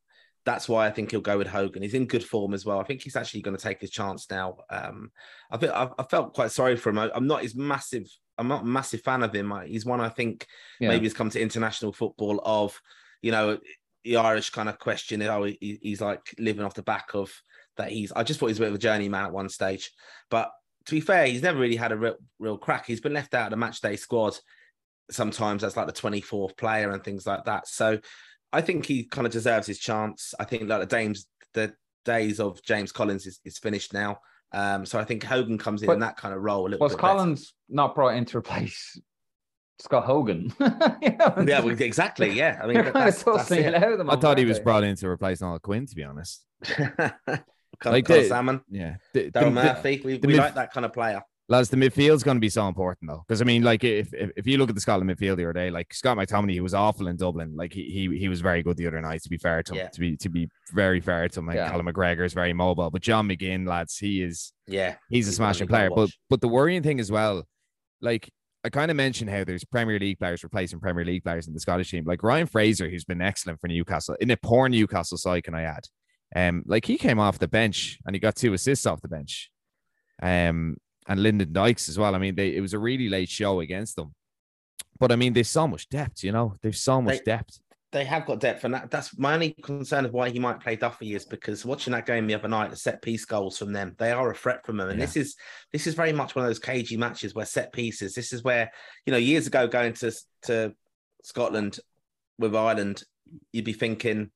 that's 0.49 0.67
why 0.67 0.87
I 0.87 0.91
think 0.91 1.11
he'll 1.11 1.21
go 1.21 1.37
with 1.37 1.47
Hogan. 1.47 1.83
He's 1.83 1.93
in 1.93 2.07
good 2.07 2.25
form 2.25 2.55
as 2.55 2.65
well. 2.65 2.81
I 2.81 2.85
think 2.85 3.03
he's 3.03 3.17
actually 3.17 3.43
going 3.43 3.57
to 3.57 3.63
take 3.63 3.83
his 3.83 3.91
chance 3.91 4.31
now. 4.31 4.57
Um, 4.71 5.11
I, 5.51 5.59
feel, 5.59 5.73
I, 5.73 5.91
I 5.99 6.05
felt 6.05 6.33
quite 6.33 6.51
sorry 6.51 6.75
for 6.75 6.89
him. 6.89 6.99
I, 6.99 7.11
am 7.15 7.27
not 7.27 7.43
his 7.43 7.55
massive. 7.55 8.09
I'm 8.39 8.49
not 8.49 8.63
a 8.63 8.67
massive 8.67 9.03
fan 9.03 9.23
of 9.23 9.35
him. 9.35 9.53
He's 9.67 9.85
one 9.85 10.01
I 10.01 10.09
think 10.09 10.47
yeah. 10.81 10.89
maybe 10.89 11.05
has 11.05 11.13
come 11.13 11.29
to 11.29 11.41
international 11.41 11.93
football 11.93 12.41
of 12.47 12.81
you 13.21 13.31
know 13.31 13.59
the 14.05 14.17
Irish 14.17 14.49
kind 14.49 14.71
of 14.71 14.79
question. 14.79 15.21
Oh, 15.23 15.43
he, 15.45 15.79
he's 15.83 16.01
like 16.01 16.35
living 16.39 16.65
off 16.65 16.73
the 16.73 16.83
back 16.83 17.11
of 17.13 17.31
that. 17.77 17.91
He's. 17.91 18.11
I 18.13 18.23
just 18.23 18.41
thought 18.41 18.47
he 18.47 18.53
was 18.53 18.59
a 18.59 18.63
bit 18.63 18.71
of 18.71 18.77
a 18.77 18.79
journeyman 18.79 19.27
at 19.27 19.33
one 19.33 19.51
stage, 19.51 19.91
but 20.31 20.51
to 20.87 20.95
be 20.95 21.03
fair, 21.03 21.27
he's 21.27 21.43
never 21.43 21.59
really 21.59 21.77
had 21.77 21.93
a 21.93 21.97
real, 21.97 22.17
real 22.39 22.57
crack. 22.57 22.87
He's 22.87 23.03
been 23.03 23.13
left 23.13 23.35
out 23.35 23.49
of 23.49 23.51
the 23.51 23.59
match 23.59 23.83
day 23.83 23.97
squad 23.97 24.39
sometimes 25.11 25.63
as 25.65 25.77
like 25.77 25.87
the 25.87 25.93
24th 25.93 26.57
player 26.57 26.91
and 26.91 27.05
things 27.05 27.27
like 27.27 27.45
that. 27.45 27.69
So 27.69 27.99
I 28.53 28.61
think 28.61 28.87
he 28.87 29.05
kind 29.05 29.27
of 29.27 29.33
deserves 29.33 29.67
his 29.67 29.79
chance. 29.79 30.35
I 30.39 30.45
think 30.45 30.69
like 30.69 30.81
the 30.81 30.87
Dames, 30.87 31.27
the 31.55 31.75
days 32.05 32.41
of 32.41 32.63
James 32.63 32.93
Collins 32.93 33.27
is, 33.27 33.41
is 33.45 33.59
finished 33.59 33.93
now. 33.93 34.21
Um, 34.53 34.87
so 34.87 34.99
I 34.99 35.05
think 35.05 35.23
Hogan 35.25 35.59
comes 35.59 35.83
in, 35.83 35.91
in 35.91 35.99
that 36.01 36.17
kind 36.17 36.35
of 36.35 36.41
role. 36.41 36.71
was 36.81 36.97
Collins 36.97 37.41
better. 37.41 37.77
not 37.77 37.95
brought 37.95 38.15
in 38.15 38.25
to 38.27 38.39
replace 38.39 38.99
Scott 39.79 40.05
Hogan. 40.05 40.53
yeah, 40.61 41.61
well, 41.61 41.69
exactly. 41.69 42.31
Yeah, 42.31 42.59
I 42.63 42.67
mean, 42.67 42.77
that's, 42.77 43.23
that's, 43.23 43.49
that's 43.49 43.53
I 43.53 44.17
thought 44.17 44.39
he 44.39 44.45
was 44.45 44.59
brought 44.59 44.85
in 44.85 44.97
to 44.97 45.09
replace 45.09 45.41
Noel 45.41 45.59
Quinn. 45.59 45.87
To 45.87 45.95
be 45.95 46.03
honest, 46.03 46.45
like 47.85 48.07
the, 48.07 48.25
Salmon, 48.27 48.63
yeah, 48.71 48.97
the, 49.13 49.31
Daryl 49.31 49.53
Murphy. 49.53 50.01
We, 50.05 50.19
we 50.19 50.29
mid- 50.29 50.37
like 50.39 50.55
that 50.55 50.73
kind 50.73 50.87
of 50.87 50.93
player. 50.93 51.23
Lads, 51.51 51.71
the 51.71 51.79
midfield's 51.79 52.23
going 52.23 52.37
to 52.37 52.41
be 52.41 52.51
so 52.51 52.69
important 52.69 53.11
though, 53.11 53.25
because 53.27 53.41
I 53.41 53.45
mean, 53.47 53.63
like 53.63 53.83
if, 53.83 54.13
if, 54.13 54.31
if 54.37 54.47
you 54.47 54.59
look 54.59 54.69
at 54.69 54.75
the 54.75 54.83
Scotland 54.83 55.11
midfield 55.11 55.37
the 55.37 55.45
other 55.45 55.55
day, 55.55 55.71
like 55.71 55.95
Scott 55.95 56.19
McTominay, 56.19 56.53
he 56.53 56.61
was 56.61 56.75
awful 56.75 57.09
in 57.09 57.17
Dublin. 57.17 57.55
Like 57.57 57.73
he 57.73 57.85
he, 57.85 58.19
he 58.19 58.29
was 58.29 58.43
very 58.43 58.63
good 58.63 58.77
the 58.77 58.87
other 58.87 59.01
night. 59.01 59.23
To 59.23 59.31
be 59.31 59.39
fair 59.39 59.63
to 59.63 59.73
him, 59.73 59.79
yeah. 59.79 59.89
to 59.89 60.01
be 60.01 60.17
to 60.19 60.29
be 60.29 60.49
very 60.75 61.01
fair 61.01 61.27
to 61.27 61.41
him, 61.41 61.47
like 61.47 61.57
yeah. 61.57 61.71
Callum 61.71 61.87
McGregor 61.87 62.27
is 62.27 62.35
very 62.35 62.53
mobile, 62.53 62.91
but 62.91 63.01
John 63.01 63.27
McGinn, 63.27 63.67
lads, 63.67 63.97
he 63.97 64.23
is 64.23 64.53
yeah, 64.67 64.97
he's, 65.09 65.25
he's 65.25 65.29
a 65.29 65.33
smashing 65.33 65.69
player. 65.69 65.89
But 65.89 66.11
but 66.29 66.43
the 66.43 66.49
worrying 66.49 66.83
thing 66.83 67.01
as 67.01 67.11
well, 67.11 67.45
like 68.03 68.31
I 68.63 68.69
kind 68.69 68.91
of 68.91 68.99
mentioned 68.99 69.31
how 69.31 69.45
there's 69.45 69.65
Premier 69.65 69.99
League 69.99 70.19
players 70.19 70.45
replacing 70.45 70.81
Premier 70.81 71.07
League 71.07 71.25
players 71.25 71.49
in 71.49 71.55
the 71.55 71.61
Scottish 71.61 71.91
team, 71.91 72.05
like 72.07 72.23
Ryan 72.23 72.47
Fraser, 72.47 72.91
who's 72.91 73.07
been 73.07 73.23
excellent 73.23 73.59
for 73.59 73.69
Newcastle 73.69 74.17
in 74.21 74.31
a 74.31 74.37
poor 74.37 74.69
Newcastle 74.69 75.17
side. 75.17 75.45
Can 75.45 75.55
I 75.55 75.63
add? 75.63 75.85
Um, 76.37 76.63
like 76.67 76.85
he 76.85 76.99
came 76.99 77.19
off 77.19 77.39
the 77.39 77.49
bench 77.49 77.99
and 78.05 78.15
he 78.15 78.21
got 78.21 78.37
two 78.37 78.53
assists 78.53 78.85
off 78.85 79.01
the 79.01 79.09
bench. 79.09 79.51
Um, 80.23 80.77
and 81.09 81.23
Lyndon 81.23 81.53
Dykes 81.53 81.89
as 81.89 81.99
well. 81.99 82.15
I 82.15 82.19
mean, 82.19 82.35
they, 82.35 82.55
it 82.55 82.61
was 82.61 82.75
a 82.75 82.79
really 82.79 83.09
late 83.09 83.29
show 83.29 83.61
against 83.61 83.97
them, 83.97 84.15
but 84.99 85.11
I 85.11 85.17
mean, 85.17 85.33
there's 85.33 85.49
so 85.49 85.67
much 85.67 85.89
depth. 85.89 86.23
You 86.23 86.33
know, 86.33 86.55
there's 86.63 86.81
so 86.81 87.03
much 87.03 87.19
they, 87.19 87.25
depth 87.25 87.61
they 87.91 88.05
have 88.05 88.27
got 88.27 88.41
depth, 88.41 88.65
and 88.65 88.75
that, 88.75 88.91
that's 88.91 89.17
my 89.19 89.35
only 89.35 89.55
concern 89.63 90.05
of 90.05 90.13
why 90.13 90.29
he 90.29 90.39
might 90.39 90.61
play 90.61 90.77
Duffy 90.77 91.15
is 91.15 91.25
because 91.25 91.65
watching 91.65 91.93
that 91.93 92.05
game 92.05 92.27
the 92.27 92.35
other 92.35 92.49
night, 92.49 92.71
the 92.71 92.77
set 92.77 93.01
piece 93.01 93.25
goals 93.25 93.57
from 93.57 93.73
them, 93.73 93.95
they 93.99 94.13
are 94.13 94.31
a 94.31 94.35
threat 94.35 94.65
from 94.67 94.77
them, 94.77 94.91
and 94.91 94.99
yeah. 94.99 95.07
this 95.07 95.17
is 95.17 95.37
this 95.73 95.87
is 95.87 95.95
very 95.95 96.13
much 96.13 96.35
one 96.35 96.45
of 96.45 96.49
those 96.49 96.59
cagey 96.59 96.99
matches 96.99 97.35
where 97.35 97.47
set 97.47 97.73
pieces. 97.73 98.15
This 98.15 98.33
is 98.33 98.45
where 98.45 98.71
you 99.07 99.13
know 99.13 99.19
years 99.19 99.47
ago 99.47 99.67
going 99.67 99.95
to 99.95 100.13
to 100.43 100.75
Scotland 101.23 101.81
with 102.39 102.55
Ireland, 102.55 103.05
you'd 103.53 103.65
be 103.65 103.73
thinking, 103.73 104.31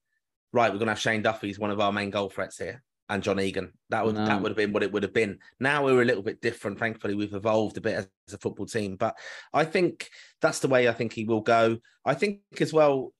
right, 0.52 0.72
we're 0.72 0.78
gonna 0.78 0.92
have 0.92 1.00
Shane 1.00 1.22
Duffy, 1.22 1.48
he's 1.48 1.58
one 1.58 1.70
of 1.70 1.80
our 1.80 1.92
main 1.92 2.08
goal 2.08 2.30
threats 2.30 2.58
here, 2.58 2.82
and 3.12 3.22
John 3.22 3.40
Egan. 3.40 3.72
That 3.90 4.04
would 4.04 4.14
no. 4.14 4.24
that 4.26 4.40
would 4.40 4.50
have 4.50 4.56
been 4.56 4.72
what 4.72 4.82
it 4.82 4.92
would 4.92 5.02
have 5.02 5.14
been. 5.14 5.38
Now 5.60 5.84
we're 5.84 6.02
a 6.02 6.04
little 6.04 6.22
bit 6.22 6.40
different. 6.40 6.78
Thankfully, 6.78 7.14
we've 7.14 7.34
evolved 7.34 7.76
a 7.76 7.80
bit 7.80 7.94
as, 7.94 8.08
as 8.28 8.34
a 8.34 8.38
football 8.38 8.66
team, 8.66 8.96
but 8.96 9.16
I 9.52 9.64
think 9.64 10.08
that's 10.40 10.60
the 10.60 10.68
way 10.68 10.88
I 10.88 10.92
think 10.92 11.12
he 11.12 11.24
will 11.24 11.40
go. 11.40 11.78
I 12.04 12.14
think 12.14 12.40
as 12.60 12.72
well 12.72 13.12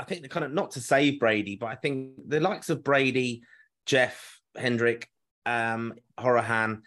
I 0.00 0.04
think 0.04 0.28
kind 0.30 0.44
of 0.44 0.52
not 0.52 0.72
to 0.72 0.80
save 0.80 1.20
Brady, 1.20 1.56
but 1.56 1.66
I 1.66 1.74
think 1.74 2.12
the 2.26 2.40
likes 2.40 2.70
of 2.70 2.82
Brady, 2.82 3.42
Jeff, 3.86 4.40
Hendrick, 4.56 5.08
um, 5.44 5.94
Hourihane 6.18 6.80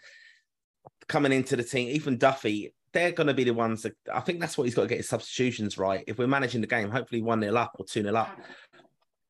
coming 1.07 1.31
into 1.31 1.55
the 1.55 1.63
team, 1.63 1.89
even 1.89 2.17
Duffy, 2.17 2.73
they're 2.91 3.11
going 3.11 3.27
to 3.27 3.33
be 3.33 3.43
the 3.43 3.53
ones 3.53 3.83
that 3.83 3.95
I 4.11 4.19
think 4.19 4.39
that's 4.39 4.57
what 4.57 4.65
he's 4.65 4.75
got 4.75 4.83
to 4.83 4.87
get 4.87 4.97
his 4.97 5.09
substitutions 5.09 5.77
right. 5.77 6.03
If 6.07 6.17
we're 6.17 6.27
managing 6.27 6.61
the 6.61 6.67
game, 6.67 6.89
hopefully 6.89 7.21
1 7.21 7.41
0 7.41 7.55
up 7.55 7.75
or 7.79 7.85
2 7.85 8.03
0 8.03 8.15
up, 8.15 8.39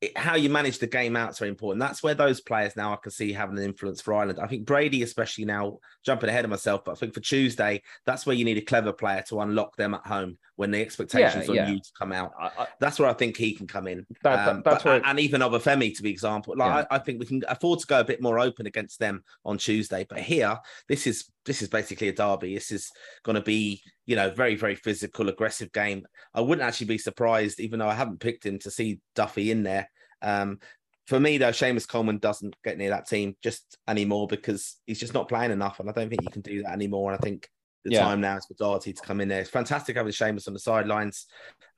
it, 0.03 0.17
how 0.17 0.35
you 0.35 0.49
manage 0.49 0.79
the 0.79 0.87
game 0.87 1.15
out 1.15 1.31
is 1.31 1.39
very 1.39 1.49
important. 1.49 1.79
That's 1.79 2.03
where 2.03 2.13
those 2.13 2.41
players 2.41 2.75
now 2.75 2.93
I 2.93 2.97
can 2.97 3.11
see 3.11 3.31
having 3.31 3.57
an 3.57 3.63
influence 3.63 4.01
for 4.01 4.13
Ireland. 4.13 4.39
I 4.39 4.47
think 4.47 4.65
Brady, 4.65 5.01
especially 5.03 5.45
now, 5.45 5.79
jumping 6.05 6.29
ahead 6.29 6.43
of 6.43 6.51
myself, 6.51 6.83
but 6.83 6.91
I 6.91 6.95
think 6.95 7.13
for 7.13 7.21
Tuesday, 7.21 7.81
that's 8.05 8.25
where 8.25 8.35
you 8.35 8.45
need 8.45 8.57
a 8.57 8.61
clever 8.61 8.91
player 8.91 9.23
to 9.29 9.39
unlock 9.41 9.75
them 9.75 9.93
at 9.93 10.05
home 10.05 10.37
when 10.55 10.71
the 10.71 10.81
expectations 10.81 11.45
yeah, 11.45 11.49
on 11.49 11.55
yeah. 11.55 11.69
you 11.69 11.79
to 11.79 11.91
come 11.97 12.11
out. 12.11 12.33
I, 12.39 12.45
I, 12.45 12.67
that's 12.79 12.99
where 12.99 13.09
I 13.09 13.13
think 13.13 13.37
he 13.37 13.53
can 13.53 13.67
come 13.67 13.87
in. 13.87 14.05
That, 14.23 14.47
um, 14.47 14.61
that's 14.63 14.83
but, 14.83 15.01
where... 15.01 15.05
and 15.05 15.19
even 15.19 15.41
Obafemi, 15.41 15.95
to 15.95 16.03
be 16.03 16.11
example, 16.11 16.55
like 16.57 16.67
yeah. 16.67 16.85
I, 16.91 16.95
I, 16.95 16.99
think 16.99 17.19
we 17.19 17.25
can 17.25 17.43
afford 17.47 17.79
to 17.79 17.87
go 17.87 17.99
a 17.99 18.03
bit 18.03 18.21
more 18.21 18.39
open 18.39 18.67
against 18.67 18.99
them 18.99 19.23
on 19.45 19.57
Tuesday. 19.57 20.05
But 20.07 20.19
here, 20.19 20.57
this 20.87 21.07
is 21.07 21.29
this 21.45 21.61
is 21.61 21.69
basically 21.69 22.09
a 22.09 22.13
derby. 22.13 22.53
This 22.53 22.71
is 22.71 22.89
going 23.23 23.35
to 23.35 23.41
be 23.41 23.81
you 24.05 24.15
know, 24.15 24.29
very, 24.29 24.55
very 24.55 24.75
physical, 24.75 25.29
aggressive 25.29 25.71
game. 25.71 26.05
I 26.33 26.41
wouldn't 26.41 26.65
actually 26.65 26.87
be 26.87 26.97
surprised, 26.97 27.59
even 27.59 27.79
though 27.79 27.87
I 27.87 27.93
haven't 27.93 28.19
picked 28.19 28.45
him 28.45 28.59
to 28.59 28.71
see 28.71 28.99
Duffy 29.15 29.51
in 29.51 29.63
there. 29.63 29.89
Um, 30.21 30.59
for 31.07 31.19
me, 31.19 31.37
though, 31.37 31.49
Seamus 31.49 31.87
Coleman 31.87 32.17
doesn't 32.17 32.55
get 32.63 32.77
near 32.77 32.89
that 32.89 33.07
team 33.07 33.35
just 33.43 33.77
anymore 33.87 34.27
because 34.27 34.77
he's 34.85 34.99
just 34.99 35.13
not 35.13 35.29
playing 35.29 35.51
enough. 35.51 35.79
And 35.79 35.89
I 35.89 35.93
don't 35.93 36.09
think 36.09 36.21
you 36.21 36.31
can 36.31 36.41
do 36.41 36.63
that 36.63 36.71
anymore. 36.71 37.11
And 37.11 37.19
I 37.19 37.21
think 37.21 37.47
the 37.83 37.91
yeah. 37.91 38.01
time 38.01 38.21
now 38.21 38.37
is 38.37 38.45
for 38.45 38.53
Doherty 38.55 38.93
to 38.93 39.01
come 39.01 39.21
in 39.21 39.27
there. 39.27 39.41
It's 39.41 39.49
fantastic 39.49 39.95
having 39.95 40.11
Seamus 40.11 40.47
on 40.47 40.53
the 40.53 40.59
sidelines, 40.59 41.25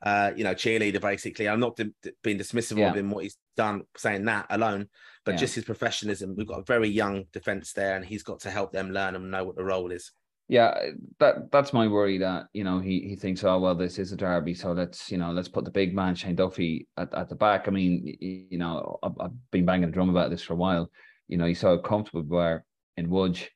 uh, 0.04 0.32
you 0.36 0.44
know, 0.44 0.54
cheerleader 0.54 1.02
basically. 1.02 1.50
I'm 1.50 1.60
not 1.60 1.78
being 2.24 2.38
dismissive 2.38 2.78
yeah. 2.78 2.90
of 2.90 2.98
him, 2.98 3.10
what 3.10 3.24
he's 3.24 3.38
done, 3.58 3.84
saying 3.98 4.26
that 4.26 4.48
alone, 4.50 4.88
but 5.24 5.34
yeah. 5.34 5.38
just 5.38 5.56
his 5.56 5.66
professionalism. 5.66 6.36
We've 6.38 6.48
got 6.48 6.60
a 6.60 6.64
very 6.64 6.90
young 6.90 7.26
defense 7.34 7.74
there, 7.74 7.96
and 7.96 8.06
he's 8.06 8.24
got 8.24 8.42
to 8.42 8.52
help 8.52 8.72
them 8.72 8.92
learn 8.92 9.16
and 9.16 9.32
know 9.32 9.44
what 9.44 9.56
the 9.56 9.64
role 9.64 9.92
is. 9.92 10.12
Yeah, 10.48 10.78
that 11.20 11.52
that's 11.52 11.74
my 11.74 11.88
worry 11.88 12.20
that 12.20 12.46
you 12.54 12.64
know 12.64 12.80
he 12.80 13.00
he 13.00 13.16
thinks 13.16 13.44
oh 13.44 13.58
well 13.58 13.74
this 13.74 13.98
is 13.98 14.12
a 14.12 14.16
derby 14.16 14.54
so 14.54 14.74
let's 14.74 15.12
you 15.12 15.18
know 15.18 15.32
let's 15.32 15.48
put 15.48 15.66
the 15.66 15.72
big 15.72 15.96
man 15.96 16.14
Shane 16.14 16.36
Duffy 16.36 16.88
at, 16.98 17.12
at 17.16 17.30
the 17.30 17.36
back. 17.36 17.68
I 17.68 17.72
mean 17.72 18.16
you 18.20 18.60
know 18.60 19.00
I've, 19.02 19.20
I've 19.20 19.32
been 19.50 19.66
banging 19.66 19.88
the 19.88 19.92
drum 19.92 20.10
about 20.10 20.30
this 20.30 20.44
for 20.44 20.54
a 20.54 20.58
while. 20.58 20.92
You 21.28 21.40
know 21.40 21.46
you 21.46 21.56
saw 21.56 21.76
comfortable 21.80 22.22
where 22.22 22.64
in 22.96 23.10
Łódź 23.10 23.48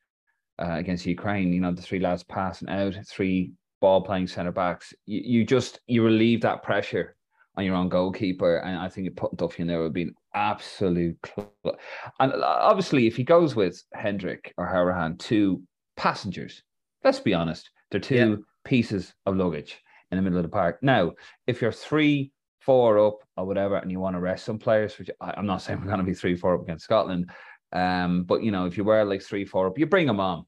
uh, 0.62 0.76
against 0.78 1.06
Ukraine. 1.06 1.54
You 1.54 1.62
know 1.62 1.72
the 1.72 1.82
three 1.82 2.00
lads 2.00 2.24
passing 2.24 2.70
out, 2.70 2.96
three 3.08 3.52
ball 3.82 4.02
playing 4.02 4.28
centre 4.28 4.52
backs. 4.52 4.94
You, 5.06 5.22
you 5.24 5.46
just 5.46 5.80
you 5.88 6.04
relieve 6.04 6.42
that 6.42 6.64
pressure 6.64 7.16
on 7.58 7.66
your 7.66 7.76
own 7.76 7.90
goalkeeper, 7.90 8.58
and 8.58 8.78
I 8.78 8.90
think 8.90 9.16
putting 9.16 9.38
Duffy 9.38 9.62
in 9.62 9.68
there 9.68 9.82
would 9.82 9.94
be 9.94 10.04
an 10.04 10.16
absolute. 10.34 11.18
Cl- 11.26 11.54
and 12.20 12.34
uh, 12.34 12.58
obviously, 12.62 13.08
if 13.08 13.16
he 13.16 13.24
goes 13.24 13.56
with 13.56 13.84
Hendrick 13.94 14.54
or 14.58 14.68
Hourihane, 14.68 15.18
two 15.20 15.62
passengers 15.98 16.64
let's 17.04 17.20
be 17.20 17.34
honest, 17.34 17.70
they're 17.92 18.00
two 18.00 18.16
yeah. 18.16 18.36
pieces 18.66 19.14
of 19.26 19.36
luggage 19.36 19.82
in 20.12 20.18
the 20.18 20.22
middle 20.22 20.40
of 20.40 20.44
the 20.44 20.50
park. 20.50 20.80
Now, 20.82 21.14
if 21.48 21.62
you're 21.62 21.72
three, 21.72 22.32
four 22.60 23.00
up 23.00 23.20
or 23.38 23.46
whatever, 23.46 23.78
and 23.78 23.92
you 23.92 24.00
want 24.00 24.16
to 24.16 24.20
rest 24.20 24.46
some 24.46 24.60
players, 24.60 24.98
which 24.98 25.10
I, 25.22 25.34
am 25.38 25.46
not 25.46 25.62
saying 25.62 25.80
we're 25.80 25.88
going 25.88 26.00
to 26.00 26.04
be 26.04 26.14
three, 26.14 26.36
four 26.36 26.56
up 26.56 26.62
against 26.62 26.86
Scotland, 26.86 27.30
um, 27.72 28.24
but 28.24 28.44
you 28.44 28.52
know, 28.52 28.66
if 28.66 28.78
you 28.78 28.84
were 28.84 29.04
like 29.04 29.22
three, 29.22 29.46
four 29.46 29.68
up, 29.68 29.78
you 29.78 29.86
bring 29.86 30.08
them 30.08 30.20
on 30.20 30.46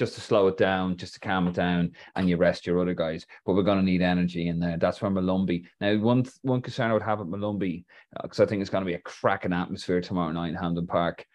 just 0.00 0.14
to 0.14 0.20
slow 0.22 0.48
it 0.48 0.56
down, 0.56 0.96
just 0.96 1.12
to 1.12 1.20
calm 1.20 1.46
it 1.46 1.52
down, 1.52 1.92
and 2.16 2.26
you 2.26 2.38
rest 2.38 2.66
your 2.66 2.80
other 2.80 2.94
guys. 2.94 3.26
But 3.44 3.52
we're 3.52 3.62
going 3.62 3.80
to 3.80 3.84
need 3.84 4.00
energy 4.00 4.48
in 4.48 4.58
there. 4.58 4.78
That's 4.78 5.02
where 5.02 5.10
Molumby. 5.10 5.64
Now, 5.78 5.94
one 5.98 6.24
one 6.40 6.62
concern 6.62 6.90
I 6.90 6.94
would 6.94 7.02
have 7.02 7.20
at 7.20 7.26
Molumby, 7.26 7.84
because 8.22 8.40
uh, 8.40 8.44
I 8.44 8.46
think 8.46 8.62
it's 8.62 8.70
going 8.70 8.82
to 8.82 8.90
be 8.90 8.94
a 8.94 9.00
cracking 9.00 9.52
atmosphere 9.52 10.00
tomorrow 10.00 10.32
night 10.32 10.48
in 10.48 10.54
Hampden 10.54 10.86
Park. 10.86 11.26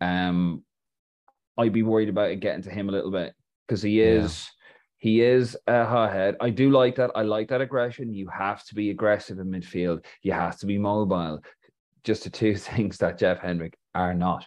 Um, 0.00 0.62
I'd 1.58 1.72
be 1.72 1.82
worried 1.82 2.08
about 2.08 2.30
it 2.30 2.38
getting 2.38 2.62
to 2.62 2.70
him 2.70 2.88
a 2.88 2.92
little 2.92 3.10
bit 3.10 3.34
because 3.66 3.82
he 3.82 4.00
is 4.00 4.48
yeah. 4.48 5.08
he 5.08 5.20
is 5.20 5.56
a 5.66 5.84
hothead. 5.84 6.36
I 6.40 6.50
do 6.50 6.70
like 6.70 6.94
that. 6.94 7.10
I 7.16 7.22
like 7.22 7.48
that 7.48 7.62
aggression. 7.62 8.14
You 8.14 8.28
have 8.28 8.64
to 8.66 8.76
be 8.76 8.90
aggressive 8.90 9.40
in 9.40 9.50
midfield. 9.50 10.04
You 10.22 10.34
have 10.34 10.56
to 10.60 10.66
be 10.66 10.78
mobile. 10.78 11.40
Just 12.04 12.22
the 12.22 12.30
two 12.30 12.54
things 12.68 12.98
that 12.98 13.18
Jeff 13.18 13.40
Hendrick 13.40 13.76
are 13.92 14.14
not. 14.14 14.46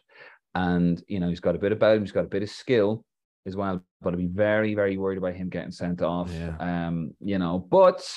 And 0.56 1.04
you 1.10 1.20
know, 1.20 1.28
he's 1.28 1.42
got 1.42 1.56
a 1.56 1.60
bit 1.60 1.74
about 1.74 1.98
him, 1.98 2.04
he's 2.04 2.14
got 2.14 2.24
a 2.24 2.30
bit 2.30 2.44
of 2.44 2.50
skill 2.50 3.04
as 3.48 3.56
well. 3.56 3.82
But 4.02 4.14
I'd 4.14 4.20
be 4.20 4.28
very, 4.28 4.76
very 4.76 4.98
worried 4.98 5.18
about 5.18 5.34
him 5.34 5.50
getting 5.50 5.72
sent 5.72 6.04
off. 6.04 6.32
Yeah. 6.32 6.56
Um, 6.60 7.16
you 7.20 7.40
know, 7.40 7.58
but 7.58 8.08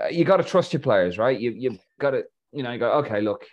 uh, 0.00 0.08
you 0.08 0.24
got 0.24 0.38
to 0.38 0.44
trust 0.44 0.72
your 0.72 0.80
players, 0.80 1.18
right? 1.18 1.38
You 1.38 1.52
you've 1.52 1.78
got 2.00 2.10
to, 2.10 2.24
you 2.52 2.64
know, 2.64 2.72
you 2.72 2.78
go, 2.78 2.90
okay, 2.94 3.20
look, 3.20 3.46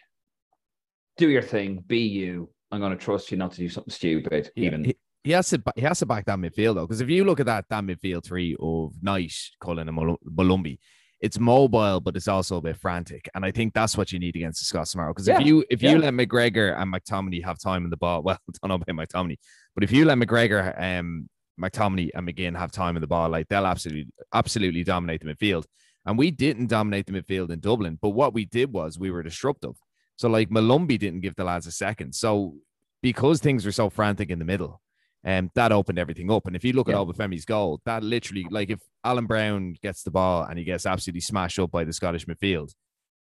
do 1.17 1.29
your 1.29 1.43
thing, 1.43 1.83
be 1.85 1.99
you. 1.99 2.49
I'm 2.71 2.79
going 2.79 2.97
to 2.97 3.03
trust 3.03 3.31
you 3.31 3.37
not 3.37 3.51
to 3.51 3.57
do 3.57 3.69
something 3.69 3.91
stupid, 3.91 4.51
yeah. 4.55 4.65
even 4.65 4.93
he 5.23 5.31
has 5.31 5.49
to 5.49 5.61
he 5.75 5.81
has 5.81 5.99
to 5.99 6.05
back 6.05 6.25
that 6.25 6.37
midfield 6.39 6.75
though, 6.75 6.87
because 6.87 7.01
if 7.01 7.09
you 7.09 7.25
look 7.25 7.39
at 7.39 7.45
that 7.45 7.65
that 7.69 7.83
midfield 7.83 8.23
three 8.23 8.55
of 8.59 8.93
Knight, 9.01 9.33
Cullen, 9.61 9.89
and 9.89 9.97
Molumby, 9.97 10.79
it's 11.21 11.39
mobile, 11.39 11.99
but 11.99 12.15
it's 12.15 12.27
also 12.27 12.57
a 12.57 12.61
bit 12.61 12.77
frantic, 12.77 13.29
and 13.35 13.45
I 13.45 13.51
think 13.51 13.73
that's 13.73 13.97
what 13.97 14.11
you 14.11 14.19
need 14.19 14.35
against 14.35 14.61
the 14.61 14.65
Scots 14.65 14.91
tomorrow. 14.91 15.11
Because 15.13 15.27
yeah. 15.27 15.39
if 15.39 15.45
you 15.45 15.65
if 15.69 15.83
you 15.83 15.91
yeah. 15.91 15.97
let 15.97 16.13
McGregor 16.13 16.79
and 16.79 16.93
McTominay 16.93 17.43
have 17.43 17.59
time 17.59 17.83
in 17.83 17.89
the 17.89 17.97
ball, 17.97 18.21
well, 18.23 18.37
I 18.47 18.67
don't 18.67 18.69
know 18.69 18.75
about 18.75 19.09
McTominay, 19.09 19.37
but 19.75 19.83
if 19.83 19.91
you 19.91 20.05
let 20.05 20.17
McGregor, 20.17 20.79
um, 20.81 21.29
McTominay, 21.59 22.11
and 22.13 22.27
McGinn 22.27 22.57
have 22.57 22.71
time 22.71 22.95
in 22.95 23.01
the 23.01 23.07
ball, 23.07 23.29
like 23.29 23.47
they'll 23.49 23.65
absolutely 23.65 24.07
absolutely 24.33 24.83
dominate 24.83 25.21
the 25.21 25.33
midfield. 25.33 25.65
And 26.05 26.17
we 26.17 26.31
didn't 26.31 26.67
dominate 26.67 27.05
the 27.05 27.11
midfield 27.11 27.51
in 27.51 27.59
Dublin, 27.59 27.99
but 28.01 28.09
what 28.09 28.33
we 28.33 28.45
did 28.45 28.71
was 28.71 28.97
we 28.97 29.11
were 29.11 29.21
disruptive. 29.21 29.75
So 30.15 30.29
like 30.29 30.49
Molumby 30.49 30.97
didn't 30.97 31.21
give 31.21 31.35
the 31.35 31.43
lads 31.43 31.67
a 31.67 31.71
second. 31.71 32.13
So 32.13 32.55
because 33.01 33.39
things 33.39 33.65
were 33.65 33.71
so 33.71 33.89
frantic 33.89 34.29
in 34.29 34.39
the 34.39 34.45
middle, 34.45 34.81
um, 35.25 35.51
that 35.55 35.71
opened 35.71 35.99
everything 35.99 36.31
up. 36.31 36.47
And 36.47 36.55
if 36.55 36.63
you 36.63 36.73
look 36.73 36.87
yeah. 36.87 36.99
at 36.99 37.07
Obafemi's 37.07 37.45
goal, 37.45 37.81
that 37.85 38.03
literally, 38.03 38.47
like 38.49 38.69
if 38.69 38.79
Alan 39.03 39.25
Browne 39.25 39.75
gets 39.81 40.03
the 40.03 40.11
ball 40.11 40.43
and 40.43 40.57
he 40.57 40.65
gets 40.65 40.85
absolutely 40.85 41.21
smashed 41.21 41.59
up 41.59 41.71
by 41.71 41.83
the 41.83 41.93
Scottish 41.93 42.25
midfield, 42.25 42.73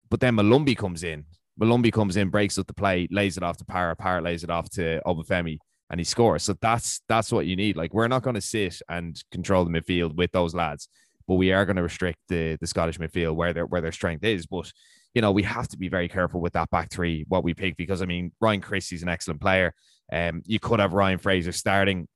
but 0.09 0.21
then 0.21 0.37
Molumby 0.37 0.77
comes 0.77 1.05
in, 1.05 1.25
Molumby 1.61 1.93
comes 1.93 2.17
in, 2.17 2.31
breaks 2.31 2.59
up 2.59 2.67
the 2.67 2.75
play, 2.75 3.09
lays 3.11 3.37
it 3.37 3.43
off 3.43 3.59
to 3.59 3.65
Parra, 3.65 3.95
Parra 3.95 4.23
lays 4.23 4.43
it 4.43 4.51
off 4.51 4.71
to 4.71 5.03
Obafemi, 5.07 5.59
and 5.91 6.01
he 6.01 6.05
scores. 6.05 6.43
So 6.43 6.55
that's 6.61 7.03
that's 7.09 7.31
what 7.31 7.47
you 7.47 7.57
need. 7.57 7.77
Like 7.77 7.93
we're 7.93 8.09
not 8.09 8.23
going 8.23 8.35
to 8.35 8.41
sit 8.41 8.81
and 8.89 9.23
control 9.31 9.65
the 9.65 9.71
midfield 9.71 10.15
with 10.15 10.33
those 10.33 10.55
lads, 10.55 10.89
but 11.29 11.35
we 11.35 11.53
are 11.53 11.67
going 11.67 11.77
to 11.77 11.83
restrict 11.83 12.19
the 12.29 12.57
the 12.61 12.67
Scottish 12.67 12.99
midfield 12.99 13.37
where 13.37 13.53
their 13.53 13.67
where 13.67 13.83
their 13.83 13.93
strength 13.93 14.25
is. 14.25 14.47
But 14.47 14.73
you 15.15 15.21
know, 15.21 15.33
we 15.33 15.43
have 15.43 15.69
to 15.69 15.77
be 15.77 15.89
very 15.89 16.09
careful 16.09 16.41
with 16.41 16.55
that 16.55 16.71
back 16.71 16.91
three, 16.91 17.27
what 17.29 17.45
we 17.45 17.53
pick, 17.53 17.77
because 17.77 18.01
I 18.01 18.07
mean, 18.07 18.33
Ryan 18.41 18.63
Christie's 18.63 19.03
an 19.03 19.11
excellent 19.11 19.43
player. 19.43 19.75
Um, 20.13 20.43
you 20.47 20.61
could 20.61 20.79
have 20.79 20.93
Ryan 20.93 21.19
Fraser 21.19 21.53
starting, 21.53 22.07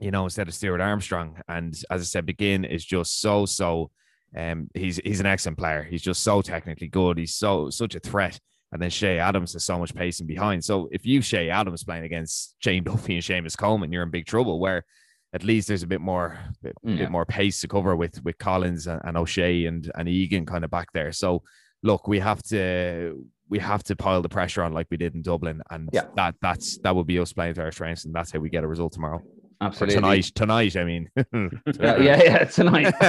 you 0.00 0.10
know, 0.10 0.24
instead 0.24 0.48
of 0.48 0.54
Stuart 0.54 0.80
Armstrong. 0.80 1.40
And 1.48 1.72
as 1.90 2.00
I 2.00 2.04
said, 2.04 2.26
McGinn 2.26 2.68
is 2.68 2.84
just 2.84 3.20
so 3.20 3.46
so. 3.46 3.90
Um, 4.36 4.68
he's 4.74 5.00
he's 5.04 5.20
an 5.20 5.26
excellent 5.26 5.58
player. 5.58 5.82
He's 5.82 6.02
just 6.02 6.22
so 6.22 6.42
technically 6.42 6.88
good. 6.88 7.18
He's 7.18 7.34
so 7.34 7.70
such 7.70 7.94
a 7.94 8.00
threat. 8.00 8.38
And 8.72 8.80
then 8.80 8.90
Che 8.90 9.18
Adams 9.18 9.52
has 9.54 9.64
so 9.64 9.78
much 9.78 9.94
pacing 9.94 10.28
behind. 10.28 10.64
So 10.64 10.88
if 10.92 11.04
you 11.04 11.22
Che 11.22 11.50
Adams 11.50 11.84
playing 11.84 12.04
against 12.04 12.54
Shane 12.60 12.84
Duffy 12.84 13.14
and 13.14 13.24
Seamus 13.24 13.56
Coleman, 13.56 13.92
you're 13.92 14.04
in 14.04 14.10
big 14.10 14.26
trouble. 14.26 14.60
Where 14.60 14.84
at 15.32 15.44
least 15.44 15.68
there's 15.68 15.82
a 15.82 15.88
bit 15.88 16.00
more 16.00 16.38
bit, 16.62 16.74
yeah. 16.82 16.96
bit 16.96 17.10
more 17.10 17.26
pace 17.26 17.60
to 17.60 17.68
cover 17.68 17.94
with 17.96 18.22
with 18.24 18.38
Collins 18.38 18.86
and, 18.86 19.00
and 19.04 19.16
O'Shea 19.16 19.66
and 19.66 19.90
and 19.94 20.08
Egan 20.08 20.46
kind 20.46 20.64
of 20.64 20.70
back 20.70 20.92
there. 20.92 21.12
So 21.12 21.42
look, 21.82 22.08
we 22.08 22.18
have 22.20 22.42
to 22.44 23.24
we 23.50 23.58
have 23.58 23.82
to 23.82 23.96
pile 23.96 24.22
the 24.22 24.28
pressure 24.28 24.62
on 24.62 24.72
like 24.72 24.86
we 24.90 24.96
did 24.96 25.14
in 25.14 25.22
Dublin, 25.22 25.60
and 25.70 25.90
yeah. 25.92 26.04
that 26.16 26.36
that's 26.40 26.78
that 26.78 26.94
would 26.94 27.06
be 27.06 27.18
us 27.18 27.32
playing 27.32 27.54
to 27.54 27.62
our 27.62 27.72
strengths, 27.72 28.04
and 28.04 28.14
that's 28.14 28.30
how 28.30 28.38
we 28.38 28.48
get 28.48 28.64
a 28.64 28.68
result 28.68 28.92
tomorrow. 28.92 29.20
Absolutely. 29.60 29.96
Or 29.96 30.00
tonight, 30.00 30.24
tonight. 30.34 30.76
I 30.76 30.84
mean, 30.84 31.10
yeah, 31.16 31.98
yeah, 31.98 32.22
yeah, 32.22 32.44
tonight. 32.44 32.94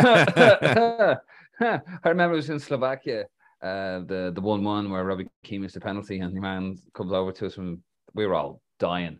I 1.61 2.09
remember 2.09 2.33
it 2.33 2.37
was 2.37 2.49
in 2.49 2.59
Slovakia, 2.59 3.25
uh, 3.61 3.99
the 3.99 4.31
the 4.33 4.41
one 4.41 4.63
one 4.63 4.89
where 4.91 5.05
Robbie 5.05 5.27
Keane 5.43 5.61
missed 5.61 5.77
a 5.77 5.79
penalty, 5.79 6.19
and 6.19 6.35
the 6.35 6.41
man 6.41 6.75
comes 6.93 7.13
over 7.13 7.31
to 7.33 7.45
us, 7.45 7.57
and 7.57 7.77
we 8.15 8.25
were 8.25 8.33
all 8.33 8.61
dying. 8.79 9.19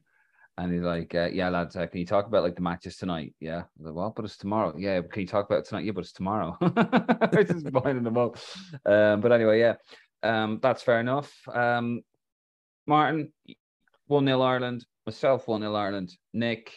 And 0.57 0.73
he's 0.73 0.81
like, 0.81 1.15
uh, 1.15 1.29
"Yeah, 1.31 1.49
lads, 1.49 1.75
uh, 1.75 1.85
can 1.85 1.99
you 1.99 2.05
talk 2.05 2.25
about 2.25 2.43
like 2.43 2.55
the 2.55 2.61
matches 2.61 2.97
tonight? 2.97 3.33
Yeah, 3.39 3.63
like, 3.79 3.93
well, 3.93 4.11
but 4.13 4.25
it's 4.25 4.37
tomorrow. 4.37 4.73
Yeah, 4.75 5.01
can 5.01 5.21
you 5.21 5.27
talk 5.27 5.45
about 5.45 5.65
tonight? 5.65 5.85
Yeah, 5.85 5.93
but 5.93 6.01
it's 6.01 6.11
tomorrow. 6.11 6.57
just 7.33 7.71
binding 7.71 8.03
them 8.03 8.17
up. 8.17 8.37
Um, 8.85 9.21
but 9.21 9.31
anyway, 9.31 9.59
yeah, 9.59 9.75
um, 10.23 10.59
that's 10.61 10.83
fair 10.83 10.99
enough. 10.99 11.31
Um, 11.47 12.01
Martin, 12.87 13.31
one 14.07 14.25
0 14.25 14.41
Ireland. 14.41 14.85
Myself, 15.05 15.47
one 15.47 15.61
0 15.61 15.73
Ireland. 15.73 16.15
Nick, 16.33 16.73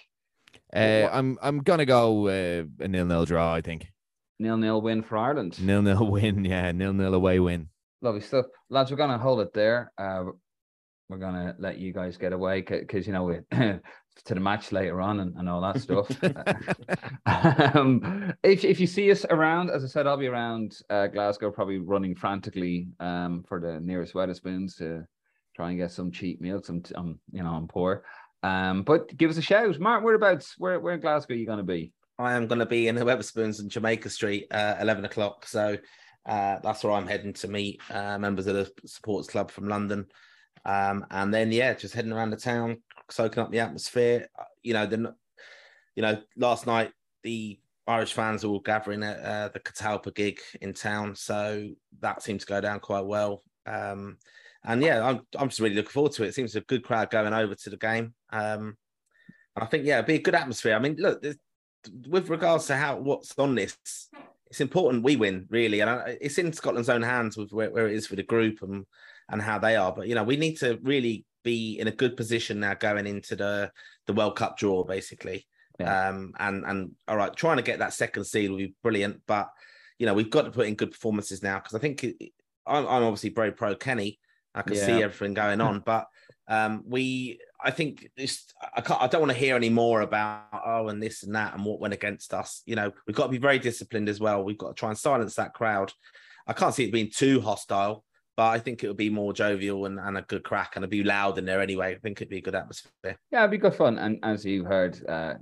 uh, 0.74 1.08
I'm 1.12 1.38
I'm 1.42 1.58
gonna 1.58 1.86
go 1.86 2.28
uh, 2.28 2.64
a 2.80 2.88
nil 2.88 3.06
nil 3.06 3.24
draw. 3.24 3.54
I 3.54 3.60
think 3.60 3.86
nil 4.38 4.56
nil 4.56 4.80
win 4.82 5.02
for 5.02 5.16
Ireland. 5.16 5.60
Nil 5.62 5.82
nil 5.82 6.06
win, 6.10 6.44
yeah, 6.44 6.72
nil 6.72 6.92
nil 6.92 7.14
away 7.14 7.38
win. 7.40 7.68
Lovely 8.02 8.20
stuff, 8.20 8.46
lads. 8.70 8.90
We're 8.90 8.96
gonna 8.96 9.18
hold 9.18 9.40
it 9.40 9.52
there. 9.54 9.92
Uh, 9.96 10.24
we're 11.08 11.18
gonna 11.18 11.54
let 11.58 11.78
you 11.78 11.92
guys 11.92 12.16
get 12.16 12.32
away 12.32 12.62
because 12.62 13.06
you 13.06 13.12
know 13.12 13.24
we 13.24 13.38
to 14.24 14.34
the 14.34 14.40
match 14.40 14.72
later 14.72 15.00
on 15.00 15.20
and, 15.20 15.36
and 15.36 15.48
all 15.48 15.60
that 15.60 15.80
stuff. 15.80 16.08
um, 17.76 18.32
if 18.42 18.64
if 18.64 18.80
you 18.80 18.86
see 18.86 19.10
us 19.10 19.24
around, 19.28 19.70
as 19.70 19.84
I 19.84 19.86
said, 19.86 20.06
I'll 20.06 20.16
be 20.16 20.28
around 20.28 20.78
uh, 20.90 21.08
Glasgow, 21.08 21.50
probably 21.50 21.78
running 21.78 22.14
frantically 22.14 22.88
um, 23.00 23.44
for 23.48 23.60
the 23.60 23.80
nearest 23.80 24.14
Wetherspoons 24.14 24.76
to 24.78 25.04
try 25.54 25.70
and 25.70 25.78
get 25.78 25.90
some 25.90 26.10
cheap 26.10 26.40
meals. 26.40 26.68
I'm, 26.68 26.82
I'm 26.94 27.18
you 27.32 27.42
know 27.42 27.50
I'm 27.50 27.68
poor. 27.68 28.04
Um, 28.42 28.82
but 28.82 29.14
give 29.16 29.30
us 29.30 29.38
a 29.38 29.42
shout, 29.42 29.78
Mark. 29.78 30.04
Whereabouts? 30.04 30.54
Where 30.58 30.78
where 30.80 30.94
in 30.94 31.00
Glasgow 31.00 31.34
are 31.34 31.38
you 31.38 31.46
going 31.46 31.58
to 31.58 31.64
be? 31.64 31.92
I 32.18 32.34
am 32.34 32.46
going 32.46 32.60
to 32.60 32.66
be 32.66 32.88
in 32.88 32.94
the 32.94 33.04
Wetherspoons 33.04 33.60
in 33.60 33.68
Jamaica 33.68 34.10
Street, 34.10 34.46
uh, 34.50 34.76
eleven 34.80 35.04
o'clock. 35.04 35.46
So 35.46 35.76
uh, 36.26 36.58
that's 36.62 36.84
where 36.84 36.92
I'm 36.92 37.06
heading 37.06 37.32
to 37.34 37.48
meet 37.48 37.80
uh, 37.90 38.18
members 38.18 38.46
of 38.46 38.54
the 38.54 38.70
supporters 38.86 39.28
club 39.28 39.50
from 39.50 39.68
London. 39.68 40.06
Um, 40.64 41.04
and 41.10 41.32
then 41.32 41.52
yeah, 41.52 41.74
just 41.74 41.94
heading 41.94 42.12
around 42.12 42.30
the 42.30 42.36
town, 42.36 42.78
soaking 43.10 43.42
up 43.42 43.50
the 43.50 43.60
atmosphere. 43.60 44.28
Uh, 44.38 44.44
you 44.62 44.72
know, 44.72 44.86
the 44.86 45.14
you 45.94 46.02
know 46.02 46.20
last 46.36 46.66
night 46.66 46.92
the 47.22 47.58
Irish 47.86 48.14
fans 48.14 48.44
were 48.44 48.50
all 48.50 48.60
gathering 48.60 49.02
at 49.02 49.20
uh, 49.20 49.48
the 49.48 49.60
Catalpa 49.60 50.14
gig 50.14 50.40
in 50.60 50.72
town, 50.72 51.14
so 51.14 51.68
that 52.00 52.22
seemed 52.22 52.40
to 52.40 52.46
go 52.46 52.60
down 52.60 52.80
quite 52.80 53.04
well. 53.04 53.42
Um, 53.66 54.18
and 54.64 54.82
yeah, 54.82 55.06
I'm 55.06 55.20
I'm 55.38 55.48
just 55.48 55.60
really 55.60 55.74
looking 55.74 55.90
forward 55.90 56.12
to 56.12 56.24
it. 56.24 56.28
It 56.28 56.34
seems 56.34 56.56
a 56.56 56.62
good 56.62 56.82
crowd 56.82 57.10
going 57.10 57.34
over 57.34 57.54
to 57.54 57.70
the 57.70 57.76
game. 57.76 58.14
Um, 58.30 58.76
and 59.56 59.62
I 59.62 59.66
think 59.66 59.84
yeah, 59.84 59.96
it'd 59.96 60.06
be 60.06 60.14
a 60.14 60.22
good 60.22 60.34
atmosphere. 60.34 60.74
I 60.74 60.78
mean, 60.78 60.96
look, 60.98 61.24
with 62.08 62.30
regards 62.30 62.66
to 62.66 62.76
how 62.76 62.96
what's 62.96 63.38
on 63.38 63.54
this, 63.54 63.76
it's 64.46 64.60
important 64.60 65.04
we 65.04 65.16
win 65.16 65.46
really, 65.50 65.80
and 65.80 66.18
it's 66.20 66.38
in 66.38 66.52
Scotland's 66.52 66.88
own 66.88 67.02
hands 67.02 67.36
with 67.36 67.52
where, 67.52 67.70
where 67.70 67.88
it 67.88 67.94
is 67.94 68.06
for 68.06 68.16
the 68.16 68.22
group 68.22 68.62
and 68.62 68.86
and 69.28 69.42
how 69.42 69.58
they 69.58 69.76
are. 69.76 69.92
But 69.92 70.08
you 70.08 70.14
know, 70.14 70.24
we 70.24 70.36
need 70.36 70.56
to 70.58 70.78
really 70.82 71.26
be 71.44 71.78
in 71.78 71.86
a 71.86 71.92
good 71.92 72.16
position 72.16 72.58
now 72.58 72.74
going 72.74 73.06
into 73.06 73.36
the 73.36 73.70
the 74.06 74.12
World 74.12 74.36
Cup 74.36 74.58
draw, 74.58 74.82
basically. 74.82 75.46
Yeah. 75.78 76.08
Um, 76.08 76.32
and 76.38 76.64
and 76.64 76.92
all 77.06 77.16
right, 77.16 77.34
trying 77.34 77.58
to 77.58 77.62
get 77.62 77.78
that 77.78 77.94
second 77.94 78.24
seed 78.24 78.50
will 78.50 78.58
be 78.58 78.74
brilliant, 78.82 79.20
but 79.26 79.48
you 79.98 80.06
know 80.06 80.14
we've 80.14 80.30
got 80.30 80.42
to 80.42 80.50
put 80.50 80.66
in 80.66 80.74
good 80.74 80.90
performances 80.90 81.42
now 81.42 81.58
because 81.58 81.74
I 81.74 81.78
think 81.78 82.02
it, 82.02 82.16
I'm, 82.66 82.86
I'm 82.86 83.04
obviously 83.04 83.30
very 83.30 83.52
pro 83.52 83.74
Kenny. 83.74 84.18
I 84.54 84.62
can 84.62 84.76
yeah. 84.76 84.86
see 84.86 85.02
everything 85.02 85.34
going 85.34 85.60
on, 85.60 85.80
but 85.80 86.06
um, 86.46 86.84
we 86.86 87.40
I 87.60 87.72
think 87.72 88.08
this 88.16 88.44
I 88.74 88.80
can't 88.80 89.02
I 89.02 89.08
don't 89.08 89.20
want 89.20 89.32
to 89.32 89.38
hear 89.38 89.56
any 89.56 89.70
more 89.70 90.02
about 90.02 90.44
oh 90.64 90.88
and 90.88 91.02
this 91.02 91.24
and 91.24 91.34
that 91.34 91.54
and 91.54 91.64
what 91.64 91.80
went 91.80 91.94
against 91.94 92.32
us. 92.32 92.62
You 92.66 92.76
know 92.76 92.92
we've 93.06 93.16
got 93.16 93.26
to 93.26 93.32
be 93.32 93.38
very 93.38 93.58
disciplined 93.58 94.08
as 94.08 94.20
well. 94.20 94.44
We've 94.44 94.58
got 94.58 94.68
to 94.68 94.74
try 94.74 94.90
and 94.90 94.98
silence 94.98 95.34
that 95.34 95.54
crowd. 95.54 95.92
I 96.46 96.52
can't 96.52 96.74
see 96.74 96.84
it 96.84 96.92
being 96.92 97.10
too 97.10 97.40
hostile 97.40 98.04
but 98.36 98.48
I 98.48 98.58
think 98.58 98.82
it 98.82 98.88
would 98.88 98.96
be 98.96 99.10
more 99.10 99.32
jovial 99.32 99.86
and, 99.86 99.98
and 99.98 100.18
a 100.18 100.22
good 100.22 100.42
crack 100.42 100.72
and 100.74 100.82
it'd 100.82 100.90
be 100.90 101.04
loud 101.04 101.38
in 101.38 101.44
there 101.44 101.60
anyway. 101.60 101.94
I 101.94 101.98
think 101.98 102.18
it'd 102.18 102.28
be 102.28 102.38
a 102.38 102.42
good 102.42 102.54
atmosphere. 102.54 103.16
Yeah, 103.30 103.40
it'd 103.40 103.50
be 103.50 103.58
good 103.58 103.74
fun. 103.74 103.98
And 103.98 104.18
as 104.22 104.44
you 104.44 104.64
heard, 104.64 104.98
uh, 105.08 105.34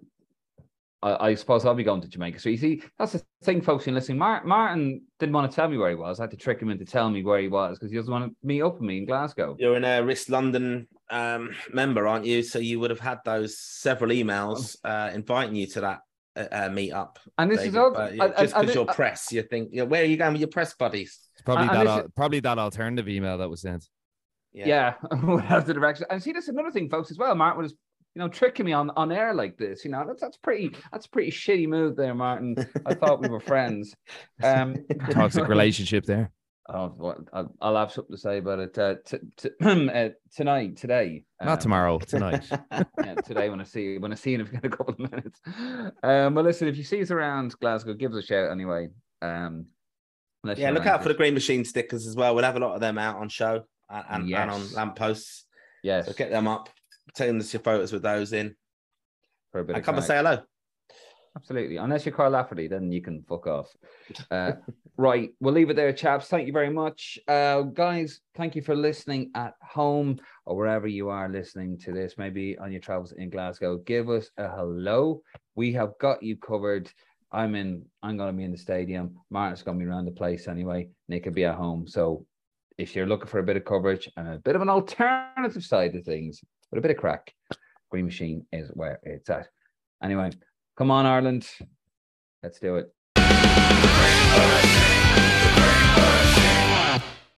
I, 1.03 1.29
I, 1.29 1.35
suppose 1.35 1.65
I'll 1.65 1.75
be 1.75 1.85
going 1.85 2.01
to 2.03 2.09
Jamaica. 2.09 2.39
So 2.39 2.49
you 2.49 2.57
see, 2.57 2.83
that's 2.99 3.13
the 3.13 3.23
thing, 3.43 3.61
folks, 3.61 3.87
in 3.87 3.95
listening. 3.95 4.19
Mar- 4.19 4.45
Martin 4.45 5.03
didn't 5.19 5.33
want 5.33 5.51
to 5.51 5.55
tell 5.55 5.69
me 5.69 5.77
where 5.77 5.91
he 5.91 5.97
was. 5.97 6.21
I 6.21 6.25
had 6.25 6.31
to 6.31 6.37
trick 6.37 6.61
him 6.61 6.71
into 6.71 6.85
telling 6.85 7.15
me 7.15 7.25
where 7.25 7.41
he 7.41 7.49
was 7.49 7.79
because 7.79 7.91
he 7.91 7.97
doesn't 7.97 8.13
want 8.13 8.31
to 8.31 8.47
meet 8.47 8.63
up 8.63 8.75
with 8.75 8.83
me 8.83 8.99
in 8.99 9.07
Glasgow. 9.07 9.57
You're 9.59 9.77
an 9.77 9.85
a 9.85 10.03
Risk 10.03 10.29
London 10.29 10.87
um, 11.11 11.51
member, 11.73 12.07
aren't 12.07 12.27
you? 12.27 12.43
So 12.43 12.59
you 12.59 12.79
would 12.81 12.91
have 12.91 13.01
had 13.01 13.19
those 13.25 13.59
several 13.59 14.11
emails 14.11 14.77
uh, 14.85 15.11
inviting 15.13 15.57
you 15.57 15.67
to 15.69 15.81
that 15.81 16.01
uh, 16.37 16.69
meet 16.71 16.93
up. 16.93 17.19
And 17.39 17.51
this 17.51 17.59
David. 17.59 17.69
is 17.71 17.77
all, 17.77 17.93
but, 17.93 18.15
yeah, 18.15 18.29
just 18.39 18.55
because 18.55 18.75
you're 18.75 18.87
press, 18.87 19.33
you 19.33 19.43
think, 19.43 19.71
you 19.73 19.79
know, 19.79 19.85
where 19.85 20.03
are 20.03 20.07
you 20.07 20.17
going 20.17 20.33
with 20.33 20.41
your 20.41 20.49
press 20.49 20.75
buddies? 20.75 21.19
It's 21.35 21.43
probably 21.43 21.69
that 21.69 21.87
al- 21.87 22.09
probably 22.15 22.41
that 22.41 22.59
alternative 22.59 23.09
email 23.09 23.39
that 23.39 23.49
was 23.49 23.63
sent. 23.63 23.87
Yeah, 24.53 24.95
yeah. 25.11 25.17
without 25.25 25.67
the 25.67 25.75
direction. 25.75 26.07
And 26.11 26.23
see, 26.23 26.33
that's 26.33 26.49
another 26.49 26.71
thing, 26.71 26.89
folks, 26.91 27.11
as 27.11 27.19
well. 27.19 27.35
Martin 27.35 27.63
was, 27.63 27.73
you 28.15 28.21
know, 28.21 28.29
tricking 28.29 28.67
me 28.67 28.73
on 28.73 28.91
on 28.91 29.11
air 29.11 29.33
like 29.33 29.57
this. 29.57 29.85
You 29.85 29.91
know, 29.91 30.05
that's 30.07 30.21
that's 30.21 30.37
pretty 30.37 30.77
that's 30.91 31.07
pretty 31.07 31.31
shitty 31.31 31.67
move 31.67 31.97
there, 31.97 32.15
Martin. 32.15 32.57
I 32.85 32.95
thought 32.95 33.21
we 33.21 33.29
were 33.29 33.41
friends. 33.41 33.95
Um, 34.43 34.75
toxic 35.11 35.47
relationship 35.49 36.05
there. 36.05 36.33
Oh, 36.69 37.17
I'll, 37.33 37.53
I'll, 37.61 37.77
have 37.77 37.91
something 37.91 38.15
to 38.15 38.21
say 38.21 38.39
about 38.39 38.61
it 38.61 38.79
uh, 38.79 38.95
t- 39.05 39.19
t- 39.37 39.51
uh, 39.63 40.11
tonight, 40.35 40.77
today. 40.77 41.25
Um, 41.41 41.49
Not 41.49 41.61
tomorrow, 41.61 41.99
tonight. 41.99 42.49
yeah, 42.71 43.15
today 43.25 43.49
when 43.51 43.61
I 43.61 43.65
see 43.65 43.99
when 43.99 44.13
I 44.13 44.15
see 44.15 44.35
him 44.35 44.49
in 44.53 44.61
a 44.65 44.69
couple 44.77 44.95
of 44.95 44.99
minutes. 44.99 45.41
Um, 46.03 46.35
but 46.35 46.45
listen, 46.45 46.69
if 46.69 46.77
you 46.77 46.85
see 46.85 47.03
us 47.03 47.11
around 47.11 47.59
Glasgow, 47.61 47.95
give 47.95 48.13
us 48.13 48.23
a 48.23 48.27
shout 48.27 48.53
anyway. 48.53 48.91
Um, 49.21 49.67
yeah, 50.57 50.71
look 50.71 50.87
out 50.87 51.03
for 51.03 51.09
the 51.09 51.15
Green 51.15 51.35
Machine 51.35 51.65
stickers 51.65 52.07
as 52.07 52.15
well. 52.15 52.35
We'll 52.35 52.45
have 52.45 52.57
a 52.57 52.61
lot 52.61 52.75
of 52.75 52.81
them 52.81 52.97
out 52.97 53.17
on 53.17 53.29
show 53.29 53.65
and, 53.91 54.05
and, 54.09 54.29
yes. 54.29 54.41
and 54.41 54.51
on 54.51 54.73
lampposts. 54.73 55.47
Yeah, 55.83 56.03
so 56.03 56.13
get 56.13 56.31
them 56.31 56.47
up. 56.47 56.69
Take 57.15 57.35
us 57.35 57.53
your 57.53 57.63
photos 57.63 57.93
with 57.93 58.03
those 58.03 58.33
in. 58.33 58.55
For 59.51 59.61
a 59.61 59.65
bit 59.65 59.77
and 59.77 59.85
come 59.85 59.97
and 59.97 60.05
say 60.05 60.17
hello. 60.17 60.39
Absolutely. 61.35 61.79
Unless 61.79 62.05
you're 62.05 62.15
Carl 62.15 62.33
Lafferty, 62.33 62.69
then 62.69 62.93
you 62.93 63.01
can 63.01 63.23
fuck 63.23 63.47
off. 63.47 63.75
Uh, 64.31 64.53
right. 64.99 65.31
We'll 65.41 65.55
leave 65.55 65.71
it 65.71 65.77
there, 65.77 65.93
chaps. 65.93 66.29
Thank 66.29 66.47
you 66.47 66.53
very 66.53 66.69
much. 66.69 67.19
Uh, 67.27 67.63
guys, 67.63 68.21
thank 68.37 68.55
you 68.55 68.61
for 68.61 68.77
listening 68.77 69.31
at 69.35 69.55
home 69.63 70.21
or 70.45 70.57
wherever 70.57 70.87
you 70.87 71.09
are 71.09 71.31
listening 71.31 71.79
to 71.79 71.93
this, 71.93 72.15
maybe 72.19 72.59
on 72.59 72.71
your 72.71 72.83
travels 72.83 73.13
in 73.13 73.31
Glasgow. 73.31 73.79
Give 73.79 74.11
us 74.11 74.31
a 74.37 74.49
hello. 74.49 75.23
We 75.55 75.73
have 75.73 75.93
got 75.99 76.23
you 76.23 76.37
covered. 76.37 76.91
I'm 77.33 77.55
in, 77.55 77.87
I'm 78.03 78.19
going 78.19 78.31
to 78.31 78.37
be 78.37 78.45
in 78.45 78.53
the 78.53 78.59
stadium. 78.59 79.17
Martin's 79.31 79.63
going 79.63 79.79
to 79.79 79.85
be 79.85 79.91
around 79.91 80.05
the 80.05 80.11
place 80.11 80.49
anyway. 80.49 80.89
Nick 81.09 81.25
will 81.25 81.33
be 81.33 81.47
at 81.47 81.55
home. 81.55 81.89
So 81.89 82.27
if 82.77 82.95
you're 82.95 83.07
looking 83.07 83.29
for 83.29 83.39
a 83.39 83.43
bit 83.43 83.57
of 83.57 83.65
coverage 83.65 84.11
and 84.19 84.29
a 84.29 84.39
bit 84.39 84.55
of 84.55 84.61
an 84.61 84.69
alternative 84.69 85.65
side 85.65 85.95
of 85.95 86.05
things, 86.05 86.43
but 86.71 86.79
a 86.79 86.83
bit 86.83 86.91
of 86.91 86.99
crack, 86.99 87.33
Green 87.91 88.05
Machine 88.05 88.45
is 88.53 88.69
where 88.75 89.01
it's 89.03 89.31
at. 89.31 89.49
Anyway, 90.03 90.31
come 90.77 90.91
on, 90.91 91.07
Ireland. 91.07 91.49
Let's 92.43 92.59
do 92.59 92.77
it. 92.77 92.93